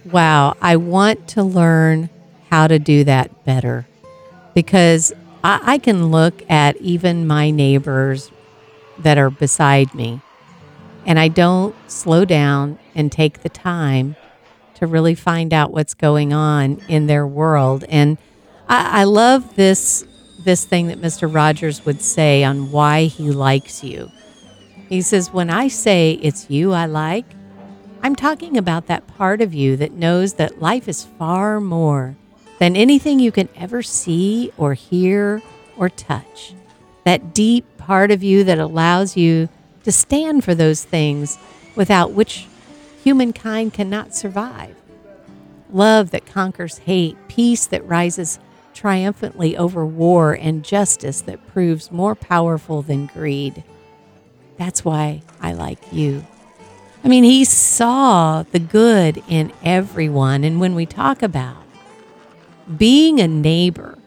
Wow, 0.05 0.57
I 0.61 0.77
want 0.77 1.29
to 1.29 1.43
learn 1.43 2.11
how 2.51 2.67
to 2.67 2.79
do 2.79 3.05
that 3.05 3.45
better 3.45 3.87
because 4.55 5.13
I, 5.43 5.61
I 5.63 5.79
can 5.79 6.11
look 6.11 6.49
at 6.51 6.77
even 6.77 7.27
my 7.27 7.51
neighbors 7.51 8.31
that 8.99 9.19
are 9.19 9.31
beside 9.31 9.95
me 9.95 10.21
and 11.07 11.19
I 11.19 11.29
don't 11.29 11.75
slow 11.91 12.25
down 12.25 12.79
and 12.95 13.11
take 13.11 13.43
the 13.43 13.49
time 13.49 14.17
to 14.75 14.87
really 14.87 15.15
find 15.15 15.53
out 15.53 15.73
what's 15.73 15.95
going 15.95 16.33
on 16.33 16.81
in 16.89 17.07
their 17.07 17.27
world. 17.27 17.85
And 17.89 18.19
I, 18.69 19.01
I, 19.01 19.05
love 19.05 19.55
this 19.57 20.05
this 20.45 20.65
thing 20.65 20.89
that 20.89 21.01
Mr. 21.01 21.33
Rogers 21.33 21.85
would 21.87 22.03
say 22.03 22.45
on 22.45 22.71
why 22.71 23.05
he 23.05 23.31
likes 23.31 23.83
you. 23.83 24.11
He 24.89 25.01
says, 25.01 25.33
When 25.33 25.51
I 25.51 25.69
say 25.69 26.13
it's 26.23 26.51
you 26.51 26.73
I 26.73 26.87
like, 26.87 27.25
I'm 28.05 28.15
talking 28.15 28.59
about 28.59 28.87
that 28.89 29.07
part 29.07 29.41
of 29.41 29.55
you 29.55 29.79
that 29.79 29.93
knows 29.93 30.35
that 30.35 30.61
life 30.61 30.89
is 30.89 31.05
far 31.05 31.59
more 31.59 32.17
than 32.59 32.77
anything 32.77 33.19
you 33.19 33.33
can 33.33 33.49
ever 33.57 33.83
see 33.83 34.53
or 34.59 34.75
hear 34.75 35.41
or 35.79 35.89
touch. 35.89 36.53
That 37.05 37.33
deep 37.33 37.65
part 37.79 38.11
of 38.11 38.23
you 38.23 38.45
that 38.45 38.59
allows 38.59 39.17
you 39.17 39.49
to 39.85 39.91
stand 39.91 40.45
for 40.45 40.55
those 40.55 40.85
things 40.85 41.39
without 41.77 42.11
which 42.11 42.47
humankind 43.03 43.73
cannot 43.73 44.15
survive. 44.15 44.77
Love 45.71 46.11
that 46.11 46.27
conquers 46.27 46.77
hate, 46.77 47.17
peace 47.29 47.67
that 47.69 47.87
rises 47.87 48.39
triumphantly 48.75 49.57
over 49.57 49.87
war, 49.87 50.35
and 50.35 50.63
justice 50.63 51.23
that 51.23 51.47
proves 51.47 51.91
more 51.91 52.15
powerful 52.15 52.83
than 52.83 53.07
greed. 53.07 53.65
That's 54.59 54.85
why 54.85 55.23
I 55.41 55.55
like 55.55 55.91
you. 55.91 56.27
I 57.05 57.09
mean, 57.09 57.23
he 57.23 57.45
saw 57.45 58.45
the 58.45 58.59
good 58.59 59.23
in 59.29 59.53
everyone. 59.63 60.43
And 60.43 60.59
when 60.59 60.75
we 60.75 60.87
talk 60.87 61.23
about 61.23 61.63
being 62.79 63.21
a 63.21 63.29
neighbor, 63.29 63.99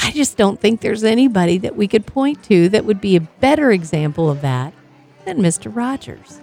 I 0.00 0.10
just 0.10 0.36
don't 0.36 0.60
think 0.60 0.80
there's 0.80 1.04
anybody 1.04 1.56
that 1.58 1.76
we 1.76 1.86
could 1.86 2.06
point 2.06 2.42
to 2.44 2.68
that 2.70 2.84
would 2.84 3.00
be 3.00 3.14
a 3.14 3.20
better 3.20 3.70
example 3.70 4.28
of 4.28 4.40
that 4.40 4.74
than 5.24 5.38
Mr. 5.38 5.74
Rogers. 5.74 6.40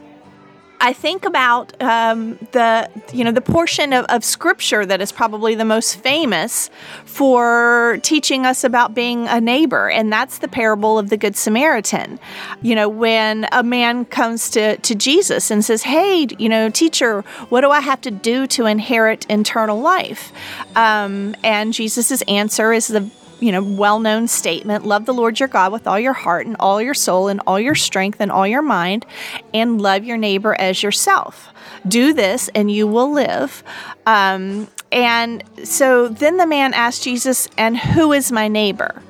I 0.79 0.93
think 0.93 1.25
about 1.25 1.79
um, 1.81 2.37
the 2.51 2.89
you 3.11 3.23
know 3.23 3.31
the 3.31 3.41
portion 3.41 3.93
of, 3.93 4.05
of 4.05 4.23
scripture 4.23 4.85
that 4.85 5.01
is 5.01 5.11
probably 5.11 5.55
the 5.55 5.65
most 5.65 5.99
famous 6.01 6.69
for 7.05 7.99
teaching 8.03 8.45
us 8.45 8.63
about 8.63 8.93
being 8.93 9.27
a 9.27 9.41
neighbor, 9.41 9.89
and 9.89 10.11
that's 10.11 10.37
the 10.37 10.47
parable 10.47 10.99
of 10.99 11.09
the 11.09 11.17
Good 11.17 11.35
Samaritan. 11.35 12.19
You 12.61 12.75
know, 12.75 12.89
when 12.89 13.47
a 13.51 13.63
man 13.63 14.05
comes 14.05 14.49
to, 14.51 14.77
to 14.77 14.95
Jesus 14.95 15.49
and 15.49 15.65
says, 15.65 15.83
Hey, 15.83 16.27
you 16.37 16.49
know, 16.49 16.69
teacher, 16.69 17.21
what 17.49 17.61
do 17.61 17.71
I 17.71 17.79
have 17.79 18.01
to 18.01 18.11
do 18.11 18.45
to 18.47 18.65
inherit 18.65 19.25
eternal 19.29 19.79
life? 19.79 20.31
Um, 20.75 21.35
and 21.43 21.73
Jesus' 21.73 22.21
answer 22.23 22.71
is 22.71 22.87
the 22.87 23.09
you 23.39 23.51
know, 23.51 23.63
well 23.63 23.99
known 23.99 24.27
statement 24.27 24.85
love 24.85 25.05
the 25.05 25.13
Lord 25.13 25.39
your 25.39 25.49
God 25.49 25.71
with 25.71 25.87
all 25.87 25.99
your 25.99 26.13
heart 26.13 26.45
and 26.45 26.55
all 26.59 26.81
your 26.81 26.93
soul 26.93 27.27
and 27.27 27.41
all 27.45 27.59
your 27.59 27.75
strength 27.75 28.19
and 28.19 28.31
all 28.31 28.47
your 28.47 28.61
mind, 28.61 29.05
and 29.53 29.81
love 29.81 30.03
your 30.03 30.17
neighbor 30.17 30.55
as 30.59 30.83
yourself. 30.83 31.49
Do 31.87 32.13
this 32.13 32.49
and 32.55 32.71
you 32.71 32.87
will 32.87 33.11
live. 33.11 33.63
Um, 34.05 34.67
and 34.91 35.43
so 35.63 36.07
then 36.07 36.37
the 36.37 36.47
man 36.47 36.73
asked 36.73 37.03
Jesus, 37.03 37.47
And 37.57 37.77
who 37.77 38.13
is 38.13 38.31
my 38.31 38.47
neighbor? 38.47 39.01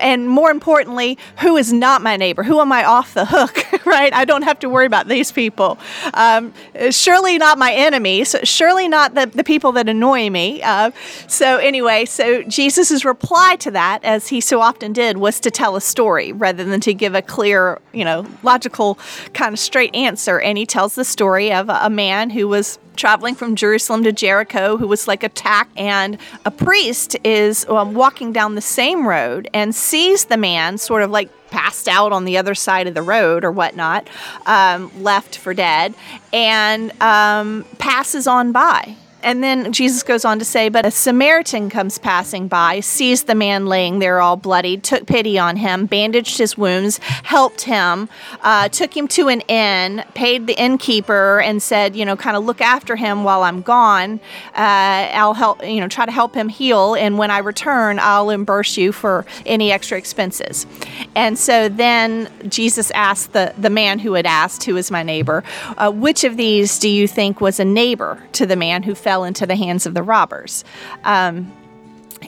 And 0.00 0.28
more 0.28 0.50
importantly, 0.50 1.18
who 1.40 1.56
is 1.56 1.72
not 1.72 2.02
my 2.02 2.16
neighbor? 2.16 2.42
Who 2.42 2.60
am 2.60 2.72
I 2.72 2.84
off 2.84 3.14
the 3.14 3.24
hook, 3.24 3.64
right? 3.86 4.12
I 4.12 4.24
don't 4.24 4.42
have 4.42 4.58
to 4.60 4.68
worry 4.68 4.86
about 4.86 5.08
these 5.08 5.32
people. 5.32 5.78
Um, 6.14 6.52
surely 6.90 7.38
not 7.38 7.58
my 7.58 7.72
enemies, 7.72 8.34
surely 8.44 8.88
not 8.88 9.14
the, 9.14 9.26
the 9.26 9.44
people 9.44 9.72
that 9.72 9.88
annoy 9.88 10.30
me. 10.30 10.62
Uh, 10.62 10.90
so, 11.26 11.58
anyway, 11.58 12.04
so 12.04 12.42
Jesus' 12.44 13.04
reply 13.04 13.56
to 13.60 13.70
that, 13.70 14.04
as 14.04 14.28
he 14.28 14.40
so 14.40 14.60
often 14.60 14.92
did, 14.92 15.16
was 15.18 15.40
to 15.40 15.50
tell 15.50 15.76
a 15.76 15.80
story 15.80 16.32
rather 16.32 16.64
than 16.64 16.80
to 16.80 16.94
give 16.94 17.14
a 17.14 17.22
clear, 17.22 17.80
you 17.92 18.04
know, 18.04 18.26
logical, 18.42 18.98
kind 19.34 19.52
of 19.52 19.58
straight 19.58 19.94
answer. 19.94 20.40
And 20.40 20.58
he 20.58 20.66
tells 20.66 20.94
the 20.94 21.04
story 21.04 21.52
of 21.52 21.68
a, 21.68 21.80
a 21.82 21.90
man 21.90 22.30
who 22.30 22.48
was 22.48 22.78
traveling 23.00 23.34
from 23.34 23.56
Jerusalem 23.56 24.04
to 24.04 24.12
Jericho 24.12 24.76
who 24.76 24.86
was 24.86 25.08
like 25.08 25.22
attacked, 25.22 25.76
and 25.76 26.18
a 26.44 26.50
priest 26.50 27.16
is 27.24 27.64
um, 27.68 27.94
walking 27.94 28.32
down 28.32 28.54
the 28.54 28.60
same 28.60 29.08
road 29.08 29.48
and 29.54 29.74
sees 29.74 30.26
the 30.26 30.36
man 30.36 30.76
sort 30.78 31.02
of 31.02 31.10
like 31.10 31.30
passed 31.50 31.88
out 31.88 32.12
on 32.12 32.26
the 32.26 32.36
other 32.36 32.54
side 32.54 32.86
of 32.86 32.94
the 32.94 33.02
road 33.02 33.44
or 33.44 33.50
whatnot, 33.50 34.08
um, 34.46 34.90
left 35.02 35.36
for 35.36 35.54
dead, 35.54 35.94
and 36.32 36.92
um, 37.02 37.64
passes 37.78 38.26
on 38.26 38.52
by. 38.52 38.94
And 39.22 39.42
then 39.42 39.72
Jesus 39.72 40.02
goes 40.02 40.24
on 40.24 40.38
to 40.38 40.44
say, 40.44 40.68
But 40.68 40.86
a 40.86 40.90
Samaritan 40.90 41.70
comes 41.70 41.98
passing 41.98 42.48
by, 42.48 42.80
sees 42.80 43.24
the 43.24 43.34
man 43.34 43.66
laying 43.66 43.98
there 43.98 44.20
all 44.20 44.36
bloodied, 44.36 44.82
took 44.82 45.06
pity 45.06 45.38
on 45.38 45.56
him, 45.56 45.86
bandaged 45.86 46.38
his 46.38 46.56
wounds, 46.56 46.98
helped 46.98 47.62
him, 47.62 48.08
uh, 48.42 48.68
took 48.68 48.96
him 48.96 49.06
to 49.08 49.28
an 49.28 49.40
inn, 49.42 50.04
paid 50.14 50.46
the 50.46 50.54
innkeeper, 50.54 51.40
and 51.40 51.62
said, 51.62 51.94
You 51.94 52.04
know, 52.04 52.16
kind 52.16 52.36
of 52.36 52.44
look 52.44 52.60
after 52.60 52.96
him 52.96 53.24
while 53.24 53.42
I'm 53.42 53.62
gone. 53.62 54.20
Uh, 54.54 55.10
I'll 55.12 55.34
help, 55.34 55.66
you 55.66 55.80
know, 55.80 55.88
try 55.88 56.06
to 56.06 56.12
help 56.12 56.34
him 56.34 56.48
heal. 56.48 56.94
And 56.94 57.18
when 57.18 57.30
I 57.30 57.38
return, 57.38 57.98
I'll 57.98 58.28
reimburse 58.28 58.76
you 58.76 58.92
for 58.92 59.26
any 59.44 59.70
extra 59.72 59.98
expenses. 59.98 60.66
And 61.14 61.38
so 61.38 61.68
then 61.68 62.30
Jesus 62.48 62.90
asked 62.92 63.32
the, 63.32 63.54
the 63.58 63.70
man 63.70 63.98
who 63.98 64.14
had 64.14 64.26
asked, 64.26 64.64
Who 64.64 64.76
is 64.76 64.90
my 64.90 65.02
neighbor? 65.02 65.44
Uh, 65.76 65.90
which 65.90 66.24
of 66.24 66.36
these 66.36 66.78
do 66.78 66.88
you 66.88 67.06
think 67.06 67.40
was 67.40 67.60
a 67.60 67.64
neighbor 67.64 68.22
to 68.32 68.46
the 68.46 68.56
man 68.56 68.82
who 68.82 68.94
fell? 68.94 69.09
Fell 69.10 69.24
into 69.24 69.44
the 69.44 69.56
hands 69.56 69.86
of 69.86 69.94
the 69.94 70.04
robbers. 70.04 70.62
Um, 71.02 71.52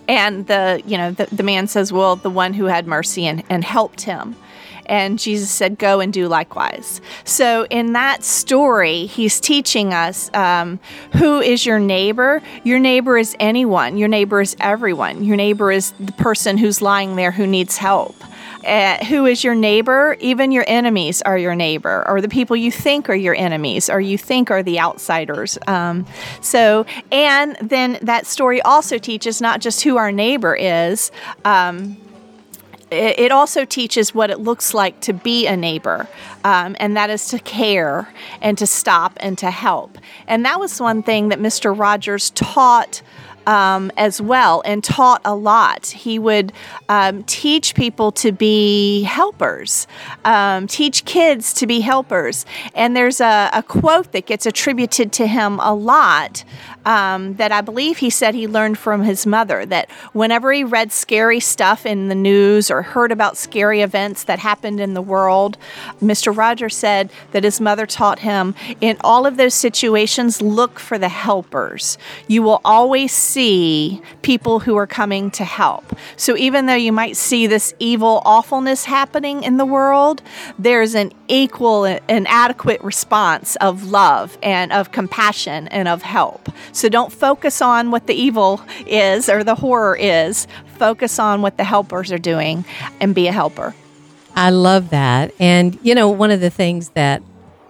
and 0.09 0.49
the 0.49 0.83
you 0.85 0.99
know 0.99 1.13
the, 1.13 1.27
the 1.27 1.45
man 1.45 1.69
says, 1.69 1.93
well, 1.93 2.17
the 2.17 2.31
one 2.31 2.55
who 2.55 2.65
had 2.65 2.89
mercy 2.89 3.25
and, 3.25 3.45
and 3.49 3.63
helped 3.63 4.01
him. 4.01 4.35
And 4.87 5.17
Jesus 5.17 5.49
said, 5.49 5.79
Go 5.79 6.01
and 6.01 6.13
do 6.13 6.27
likewise. 6.27 7.01
So, 7.23 7.67
in 7.71 7.93
that 7.93 8.25
story, 8.25 9.07
he's 9.07 9.39
teaching 9.39 9.95
us 9.95 10.29
um, 10.35 10.81
who 11.13 11.41
is 11.41 11.65
your 11.65 11.79
neighbor? 11.79 12.43
Your 12.65 12.81
neighbor 12.81 13.17
is 13.17 13.37
anyone. 13.39 13.97
Your 13.97 14.09
neighbor 14.09 14.41
is 14.41 14.57
everyone. 14.59 15.23
Your 15.23 15.37
neighbor 15.37 15.71
is 15.71 15.93
the 16.01 16.13
person 16.13 16.59
who's 16.59 16.83
lying 16.83 17.15
there 17.15 17.31
who 17.31 17.47
needs 17.47 17.77
help 17.77 18.17
uh, 18.65 19.05
who 19.05 19.27
is 19.27 19.43
your 19.43 19.55
neighbor, 19.55 20.17
even 20.21 20.53
your 20.53 20.65
enemies 20.67 21.23
are 21.23 21.39
your 21.39 21.55
neighbor, 21.55 22.05
or 22.07 22.21
the 22.21 22.29
people 22.29 22.57
you 22.57 22.71
think 22.71 23.09
are 23.09 23.15
your 23.15 23.35
enemies, 23.35 23.91
or 23.91 24.01
you 24.01 24.17
think 24.19 24.51
are 24.51 24.63
the 24.63 24.79
outsiders. 24.79 25.59
Um, 25.67 26.07
so, 26.41 26.87
and 27.11 27.57
then 27.61 27.99
that 28.03 28.27
story 28.27 28.63
also 28.63 28.99
teaches 28.99 29.41
not 29.41 29.61
just 29.61 29.83
who 29.83 29.97
our 29.97 30.13
neighbor 30.13 30.55
is. 30.55 31.11
Um, 31.45 31.97
it 32.93 33.33
also 33.33 33.65
teaches 33.65 34.15
what 34.15 34.31
it 34.31 34.41
looks 34.41 34.75
like 34.75 35.01
to 35.01 35.15
be 35.15 35.47
a 35.47 35.57
neighbor, 35.57 36.07
um, 36.45 36.77
and 36.79 36.95
that 36.97 37.09
is 37.09 37.27
to 37.29 37.39
care 37.39 38.13
and 38.43 38.59
to 38.59 38.67
stop 38.67 39.15
and 39.19 39.39
to 39.39 39.51
help. 39.51 39.97
And 40.27 40.45
that 40.45 40.61
was 40.61 40.79
one 40.79 41.03
thing 41.03 41.31
that 41.31 41.39
Mr. 41.39 41.77
Rogers 41.77 42.31
taught 42.31 43.01
um, 43.47 43.91
as 43.97 44.21
well 44.21 44.63
and 44.65 44.83
taught 44.83 45.21
a 45.25 45.35
lot. 45.35 45.87
He 45.87 46.19
would 46.19 46.53
um, 46.89 47.25
teach 47.25 47.75
people 47.75 48.13
to 48.13 48.33
be 48.33 49.03
helpers, 49.03 49.87
um, 50.25 50.67
teach 50.67 51.05
kids 51.05 51.53
to 51.55 51.67
be 51.67 51.81
helpers. 51.81 52.47
And 52.75 52.97
there's 52.97 53.21
a, 53.21 53.51
a, 53.53 53.63
quote 53.63 54.13
that 54.13 54.27
gets 54.27 54.45
attributed 54.45 55.13
to 55.13 55.27
him 55.27 55.59
a 55.61 55.75
lot 55.75 56.45
um, 56.85 57.35
that 57.35 57.53
I 57.53 57.61
believe 57.61 57.99
he 57.99 58.11
said 58.11 58.35
he 58.35 58.47
learned 58.47 58.79
from 58.79 59.03
his 59.03 59.27
mother 59.27 59.65
that 59.67 59.91
whenever 60.13 60.53
he 60.53 60.65
read 60.65 60.93
scary 60.93 61.41
stuff 61.41 61.87
in 61.87 62.09
the 62.09 62.15
news 62.15 62.71
or 62.71 62.83
heard 62.83 63.13
about 63.13 63.37
scary 63.37 63.81
events 63.81 64.25
that 64.25 64.39
happened 64.39 64.81
in 64.81 64.95
the 64.95 65.03
world, 65.03 65.59
Mr. 66.01 66.37
Rogers 66.37 66.77
said 66.77 67.11
that 67.33 67.45
his 67.45 67.61
mother 67.61 67.87
taught 67.87 68.21
him 68.21 68.55
in 68.81 68.97
all 69.01 69.27
of 69.27 69.37
those 69.37 69.55
situations, 69.55 70.43
look 70.43 70.79
for 70.79 70.99
the 70.99 71.09
helpers. 71.09 71.99
You 72.27 72.43
will 72.43 72.61
always 72.65 73.13
see 73.13 74.03
people 74.23 74.61
who 74.61 74.77
are 74.77 74.87
coming 74.87 75.31
to 75.33 75.45
help. 75.45 75.97
So 76.17 76.37
even 76.37 76.67
though 76.67 76.75
you 76.75 76.93
might 76.93 77.17
see 77.17 77.47
this 77.47 77.75
evil 77.79 78.23
awfulness 78.25 78.85
happening 78.85 79.43
in 79.43 79.57
the 79.57 79.65
world, 79.67 80.23
there's 80.59 80.95
an 80.95 81.13
equal 81.29 81.85
and 81.85 82.27
adequate 82.29 82.81
response 82.83 83.57
of 83.57 83.91
love 83.91 84.37
and 84.43 84.73
of 84.73 84.93
compassion 84.93 85.69
and 85.69 85.89
of 85.89 86.03
help. 86.03 86.49
So 86.73 86.89
don't 86.89 87.13
focus 87.13 87.63
on 87.63 87.91
what 87.91 88.07
the 88.07 88.15
evil 88.15 88.61
is 88.87 89.29
or 89.29 89.45
the 89.45 89.55
horror 89.55 89.97
is. 89.97 90.47
Focus 90.79 91.19
on 91.19 91.43
what 91.43 91.59
the 91.59 91.65
helpers 91.65 92.11
are 92.11 92.19
doing 92.19 92.65
and 93.01 93.15
be 93.15 93.29
a 93.29 93.33
helper. 93.33 93.75
I 94.35 94.51
love 94.51 94.91
that. 94.91 95.35
And, 95.39 95.79
you 95.83 95.95
know, 95.95 96.09
one 96.09 96.31
of 96.31 96.41
the 96.41 96.51
things 96.51 96.91
that 96.91 97.23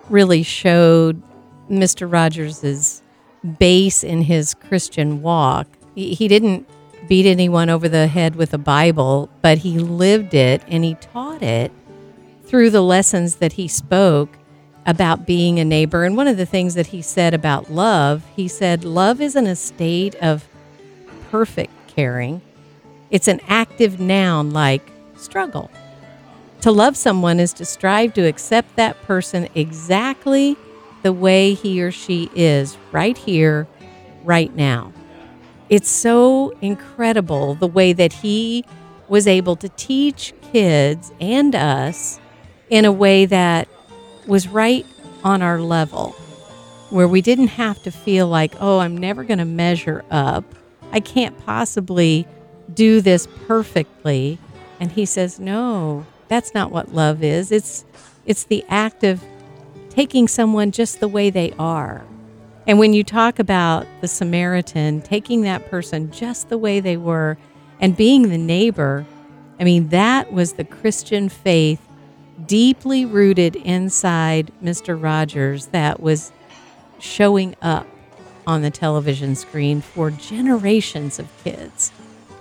really 0.08 0.42
showed 0.42 1.20
Mr. 1.68 2.10
Rogers's 2.10 3.02
base 3.58 4.04
in 4.04 4.22
his 4.22 4.54
Christian 4.54 5.22
walk, 5.22 5.66
he, 5.94 6.28
didn't 6.28 6.68
beat 7.08 7.26
anyone 7.26 7.68
over 7.68 7.88
the 7.88 8.06
head 8.06 8.36
with 8.36 8.54
a 8.54 8.58
Bible, 8.58 9.28
but 9.42 9.58
he 9.58 9.78
lived 9.78 10.34
it 10.34 10.62
and 10.68 10.84
he 10.84 10.94
taught 10.94 11.42
it 11.42 11.72
through 12.44 12.70
the 12.70 12.82
lessons 12.82 13.36
that 13.36 13.54
he 13.54 13.66
spoke 13.66 14.38
about 14.86 15.26
being 15.26 15.58
a 15.58 15.64
neighbor. 15.64 16.04
And 16.04 16.16
one 16.16 16.28
of 16.28 16.36
the 16.36 16.46
things 16.46 16.74
that 16.74 16.88
he 16.88 17.02
said 17.02 17.34
about 17.34 17.70
love, 17.70 18.24
he 18.34 18.48
said, 18.48 18.84
Love 18.84 19.20
isn't 19.20 19.46
a 19.46 19.56
state 19.56 20.14
of 20.16 20.48
perfect 21.30 21.72
caring, 21.88 22.42
it's 23.10 23.28
an 23.28 23.40
active 23.48 24.00
noun 24.00 24.50
like 24.50 24.90
struggle. 25.16 25.70
To 26.62 26.70
love 26.70 26.96
someone 26.96 27.40
is 27.40 27.52
to 27.54 27.64
strive 27.64 28.14
to 28.14 28.22
accept 28.22 28.76
that 28.76 29.00
person 29.02 29.48
exactly 29.54 30.56
the 31.02 31.12
way 31.12 31.54
he 31.54 31.82
or 31.82 31.90
she 31.90 32.30
is, 32.34 32.78
right 32.92 33.18
here, 33.18 33.66
right 34.22 34.54
now. 34.54 34.92
It's 35.68 35.90
so 35.90 36.54
incredible 36.60 37.54
the 37.56 37.66
way 37.66 37.92
that 37.92 38.12
he 38.12 38.64
was 39.08 39.26
able 39.26 39.56
to 39.56 39.68
teach 39.70 40.32
kids 40.52 41.12
and 41.20 41.54
us 41.54 42.20
in 42.70 42.84
a 42.84 42.92
way 42.92 43.26
that 43.26 43.68
was 44.32 44.48
right 44.48 44.86
on 45.24 45.42
our 45.42 45.60
level, 45.60 46.12
where 46.88 47.06
we 47.06 47.20
didn't 47.20 47.48
have 47.48 47.82
to 47.82 47.90
feel 47.90 48.26
like, 48.26 48.54
oh, 48.60 48.78
I'm 48.78 48.96
never 48.96 49.24
going 49.24 49.40
to 49.40 49.44
measure 49.44 50.06
up. 50.10 50.42
I 50.90 51.00
can't 51.00 51.38
possibly 51.44 52.26
do 52.72 53.02
this 53.02 53.28
perfectly. 53.46 54.38
And 54.80 54.90
he 54.90 55.04
says, 55.04 55.38
no, 55.38 56.06
that's 56.28 56.54
not 56.54 56.72
what 56.72 56.94
love 56.94 57.22
is. 57.22 57.52
It's 57.52 57.84
it's 58.24 58.44
the 58.44 58.64
act 58.70 59.04
of 59.04 59.22
taking 59.90 60.26
someone 60.28 60.70
just 60.70 61.00
the 61.00 61.08
way 61.08 61.28
they 61.28 61.52
are. 61.58 62.02
And 62.66 62.78
when 62.78 62.94
you 62.94 63.04
talk 63.04 63.38
about 63.38 63.86
the 64.00 64.08
Samaritan 64.08 65.02
taking 65.02 65.42
that 65.42 65.68
person 65.68 66.10
just 66.10 66.48
the 66.48 66.56
way 66.56 66.80
they 66.80 66.96
were 66.96 67.36
and 67.80 67.94
being 67.94 68.30
the 68.30 68.38
neighbor, 68.38 69.04
I 69.60 69.64
mean, 69.64 69.88
that 69.88 70.32
was 70.32 70.54
the 70.54 70.64
Christian 70.64 71.28
faith 71.28 71.86
deeply 72.46 73.04
rooted 73.04 73.56
inside 73.56 74.52
Mr. 74.62 75.00
Rogers 75.00 75.66
that 75.66 76.00
was 76.00 76.32
showing 76.98 77.54
up 77.62 77.86
on 78.46 78.62
the 78.62 78.70
television 78.70 79.34
screen 79.34 79.80
for 79.80 80.10
generations 80.10 81.18
of 81.18 81.28
kids. 81.44 81.92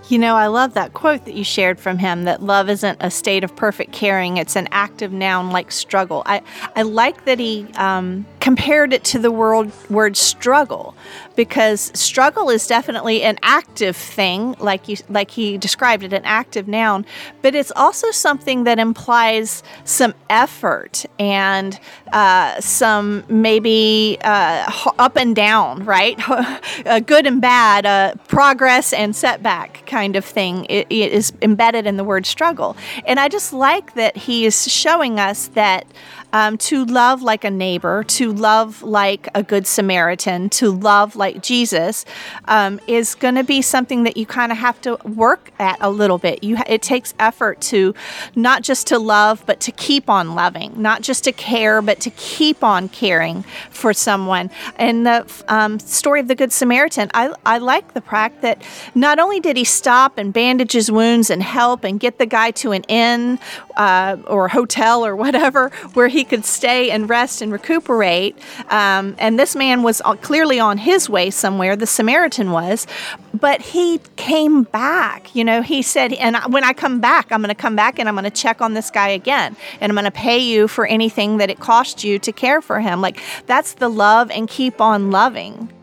You 0.09 0.19
know, 0.19 0.35
I 0.35 0.47
love 0.47 0.73
that 0.73 0.93
quote 0.93 1.25
that 1.25 1.35
you 1.35 1.43
shared 1.43 1.79
from 1.79 1.97
him 1.97 2.23
that 2.25 2.43
love 2.43 2.69
isn't 2.69 2.97
a 2.99 3.09
state 3.09 3.43
of 3.43 3.55
perfect 3.55 3.93
caring, 3.93 4.37
it's 4.37 4.55
an 4.55 4.67
active 4.71 5.13
noun 5.13 5.51
like 5.51 5.71
struggle. 5.71 6.23
I, 6.25 6.41
I 6.75 6.81
like 6.81 7.25
that 7.25 7.39
he 7.39 7.67
um, 7.75 8.25
compared 8.41 8.91
it 8.91 9.03
to 9.03 9.19
the 9.19 9.31
word, 9.31 9.71
word 9.89 10.17
struggle 10.17 10.95
because 11.35 11.91
struggle 11.97 12.49
is 12.49 12.67
definitely 12.67 13.23
an 13.23 13.39
active 13.41 13.95
thing, 13.95 14.55
like, 14.59 14.89
you, 14.89 14.97
like 15.09 15.31
he 15.31 15.57
described 15.57 16.03
it, 16.03 16.11
an 16.11 16.25
active 16.25 16.67
noun, 16.67 17.05
but 17.41 17.55
it's 17.55 17.71
also 17.75 18.11
something 18.11 18.65
that 18.65 18.79
implies 18.79 19.63
some 19.85 20.13
effort 20.29 21.05
and 21.19 21.79
uh, 22.11 22.59
some 22.59 23.23
maybe 23.29 24.17
uh, 24.23 24.69
up 24.99 25.15
and 25.15 25.35
down, 25.35 25.85
right? 25.85 26.19
good 27.05 27.25
and 27.25 27.41
bad, 27.41 28.19
progress 28.27 28.91
and 28.91 29.15
setback 29.15 29.85
kind 29.85 30.15
of 30.15 30.25
thing 30.25 30.65
it, 30.65 30.87
it 30.89 31.11
is 31.11 31.31
embedded 31.41 31.85
in 31.85 31.97
the 31.97 32.03
word 32.03 32.25
struggle. 32.25 32.75
And 33.05 33.19
I 33.19 33.27
just 33.27 33.53
like 33.53 33.93
that 33.93 34.17
he 34.17 34.45
is 34.45 34.71
showing 34.71 35.19
us 35.19 35.47
that 35.49 35.85
um, 36.33 36.57
to 36.57 36.85
love 36.85 37.21
like 37.21 37.43
a 37.43 37.51
neighbor, 37.51 38.03
to 38.03 38.31
love 38.31 38.83
like 38.83 39.27
a 39.35 39.43
good 39.43 39.67
Samaritan, 39.67 40.49
to 40.51 40.71
love 40.71 41.15
like 41.15 41.41
Jesus, 41.41 42.05
um, 42.45 42.79
is 42.87 43.15
going 43.15 43.35
to 43.35 43.43
be 43.43 43.61
something 43.61 44.03
that 44.03 44.17
you 44.17 44.25
kind 44.25 44.51
of 44.51 44.57
have 44.57 44.79
to 44.81 44.95
work 45.03 45.51
at 45.59 45.77
a 45.81 45.89
little 45.89 46.17
bit. 46.17 46.43
You, 46.43 46.57
it 46.67 46.81
takes 46.81 47.13
effort 47.19 47.61
to 47.61 47.93
not 48.35 48.63
just 48.63 48.87
to 48.87 48.99
love, 48.99 49.43
but 49.45 49.59
to 49.61 49.71
keep 49.71 50.09
on 50.09 50.35
loving, 50.35 50.81
not 50.81 51.01
just 51.01 51.23
to 51.25 51.31
care, 51.31 51.81
but 51.81 51.99
to 52.01 52.09
keep 52.11 52.63
on 52.63 52.89
caring 52.89 53.43
for 53.69 53.93
someone. 53.93 54.49
And 54.77 55.05
the 55.05 55.43
um, 55.47 55.79
story 55.79 56.19
of 56.19 56.27
the 56.27 56.35
Good 56.35 56.51
Samaritan, 56.51 57.09
I, 57.13 57.33
I 57.45 57.57
like 57.57 57.93
the 57.93 58.01
fact 58.01 58.41
that 58.41 58.61
not 58.95 59.19
only 59.19 59.39
did 59.39 59.57
he 59.57 59.63
stop 59.63 60.17
and 60.17 60.33
bandage 60.33 60.71
his 60.71 60.91
wounds 60.91 61.29
and 61.29 61.43
help 61.43 61.83
and 61.83 61.99
get 61.99 62.17
the 62.17 62.25
guy 62.25 62.51
to 62.51 62.71
an 62.71 62.83
inn 62.83 63.39
uh, 63.77 64.17
or 64.27 64.47
hotel 64.47 65.05
or 65.05 65.15
whatever 65.15 65.69
where 65.93 66.07
he 66.07 66.20
he 66.21 66.25
could 66.25 66.45
stay 66.45 66.91
and 66.91 67.09
rest 67.09 67.41
and 67.41 67.51
recuperate. 67.51 68.37
Um, 68.69 69.15
and 69.17 69.39
this 69.39 69.55
man 69.55 69.81
was 69.81 70.03
clearly 70.21 70.59
on 70.59 70.77
his 70.77 71.09
way 71.09 71.31
somewhere, 71.31 71.75
the 71.75 71.87
Samaritan 71.87 72.51
was, 72.51 72.85
but 73.33 73.59
he 73.59 73.99
came 74.17 74.61
back. 74.61 75.35
You 75.35 75.43
know, 75.43 75.63
he 75.63 75.81
said, 75.81 76.13
and 76.13 76.37
when 76.53 76.63
I 76.63 76.73
come 76.73 76.99
back, 76.99 77.31
I'm 77.31 77.41
going 77.41 77.49
to 77.49 77.55
come 77.55 77.75
back 77.75 77.97
and 77.97 78.07
I'm 78.07 78.13
going 78.13 78.25
to 78.25 78.29
check 78.29 78.61
on 78.61 78.75
this 78.75 78.91
guy 78.91 79.07
again. 79.07 79.55
And 79.79 79.91
I'm 79.91 79.95
going 79.95 80.05
to 80.05 80.11
pay 80.11 80.37
you 80.37 80.67
for 80.67 80.85
anything 80.85 81.37
that 81.37 81.49
it 81.49 81.59
cost 81.59 82.03
you 82.03 82.19
to 82.19 82.31
care 82.31 82.61
for 82.61 82.79
him. 82.79 83.01
Like, 83.01 83.19
that's 83.47 83.73
the 83.73 83.89
love 83.89 84.29
and 84.29 84.47
keep 84.47 84.79
on 84.79 85.09
loving. 85.09 85.73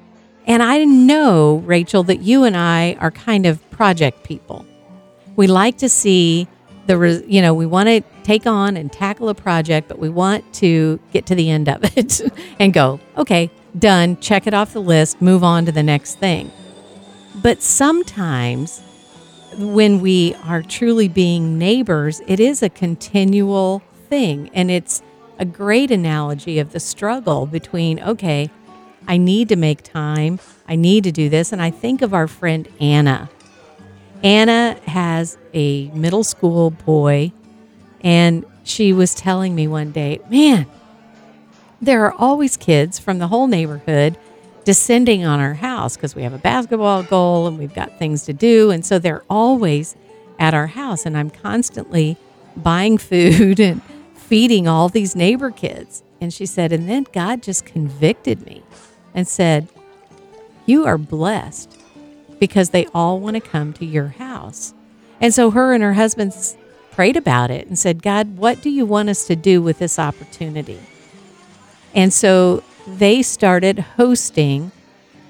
And 0.47 0.63
I 0.63 0.85
know, 0.85 1.57
Rachel, 1.67 2.05
that 2.05 2.21
you 2.21 2.45
and 2.45 2.57
I 2.57 2.97
are 3.01 3.11
kind 3.11 3.45
of 3.45 3.69
project 3.71 4.23
people. 4.23 4.65
We 5.35 5.49
like 5.49 5.79
to 5.79 5.89
see 5.89 6.47
the 6.89 7.25
you 7.29 7.41
know 7.41 7.55
we 7.55 7.67
want 7.67 7.89
to 7.89 8.01
take 8.25 8.47
on 8.47 8.77
and 8.77 8.91
tackle 8.91 9.29
a 9.29 9.35
project 9.35 9.89
but 9.89 9.99
we 9.99 10.09
want 10.09 10.53
to 10.55 10.99
get 11.13 11.27
to 11.27 11.35
the 11.35 11.49
end 11.49 11.69
of 11.69 11.85
it 11.97 12.21
and 12.59 12.73
go 12.73 12.99
okay 13.17 13.51
done 13.79 14.19
check 14.19 14.47
it 14.47 14.55
off 14.55 14.73
the 14.73 14.81
list 14.81 15.23
move 15.23 15.45
on 15.45 15.65
to 15.65 15.71
the 15.73 15.83
next 15.83 16.19
thing. 16.19 16.51
But 17.41 17.63
sometimes 17.63 18.83
when 19.57 20.01
we 20.01 20.35
are 20.45 20.63
truly 20.63 21.09
being 21.09 21.59
neighbors 21.59 22.21
it 22.27 22.41
is 22.41 22.63
a 22.63 22.69
continual 22.69 23.83
thing 24.09 24.51
and 24.55 24.71
it's 24.71 25.03
a 25.39 25.45
great 25.45 25.91
analogy 25.91 26.59
of 26.59 26.73
the 26.73 26.81
struggle 26.81 27.47
between 27.47 28.01
okay 28.01 28.51
i 29.07 29.17
need 29.17 29.49
to 29.49 29.57
make 29.57 29.83
time 29.83 30.39
i 30.69 30.77
need 30.77 31.03
to 31.03 31.11
do 31.11 31.29
this 31.29 31.53
and 31.53 31.61
i 31.63 31.71
think 31.71 32.03
of 32.03 32.15
our 32.15 32.29
friend 32.29 32.69
anna 32.81 33.29
Anna 34.23 34.79
has 34.87 35.39
a 35.55 35.89
middle 35.91 36.25
school 36.25 36.71
boy, 36.71 37.33
and 38.03 38.45
she 38.65 38.93
was 38.93 39.15
telling 39.15 39.55
me 39.55 39.69
one 39.69 39.93
day, 39.93 40.21
man, 40.29 40.67
there 41.81 42.05
are 42.05 42.13
always 42.13 42.57
kids 42.57 42.99
from 42.99 43.19
the 43.19 43.29
whole 43.29 43.47
neighborhood 43.47 44.19
descending 44.65 45.25
on 45.25 45.41
our 45.41 45.55
house 45.55 45.97
because 45.97 46.15
we 46.15 46.23
have 46.23 46.33
a 46.33 46.39
basketball 46.39 47.03
goal 47.03 47.47
and 47.47 47.59
we've 47.59 47.73
got 47.73 47.99
things 47.99 48.25
to 48.25 48.33
do. 48.33 48.71
And 48.71 48.85
so 48.85 48.99
they're 48.99 49.25
always 49.31 49.97
at 50.39 50.53
our 50.53 50.67
house, 50.67 51.07
and 51.07 51.17
I'm 51.17 51.31
constantly 51.31 52.17
buying 52.57 52.99
food 52.99 53.61
and 53.61 53.83
feeding 54.15 54.67
all 54.67 54.89
these 54.89 55.15
neighbor 55.15 55.51
kids. 55.51 56.03
And 56.21 56.35
she 56.35 56.47
said, 56.47 56.73
and 56.73 56.89
then 56.89 57.07
God 57.13 57.43
just 57.43 57.65
convicted 57.65 58.45
me 58.45 58.63
and 59.15 59.27
said, 59.29 59.69
You 60.67 60.85
are 60.85 60.99
blessed 60.99 61.78
because 62.39 62.71
they 62.71 62.87
all 62.95 63.21
want 63.21 63.35
to 63.35 63.41
come 63.41 63.73
to 63.75 63.85
your 63.85 64.09
house. 64.09 64.75
And 65.21 65.35
so 65.35 65.51
her 65.51 65.73
and 65.73 65.83
her 65.83 65.95
husband 65.95 66.33
prayed 66.93 67.17
about 67.17 67.51
it 67.51 67.67
and 67.67 67.79
said, 67.79 68.03
God, 68.03 68.37
what 68.37 68.61
do 68.63 68.71
you 68.71 68.87
want 68.87 69.09
us 69.09 69.27
to 69.27 69.37
do 69.37 69.63
with 69.63 69.79
this 69.79 69.99
opportunity? 69.99 70.81
And 71.95 72.13
so 72.13 72.63
they 72.87 73.23
started 73.23 73.79
hosting 73.79 74.73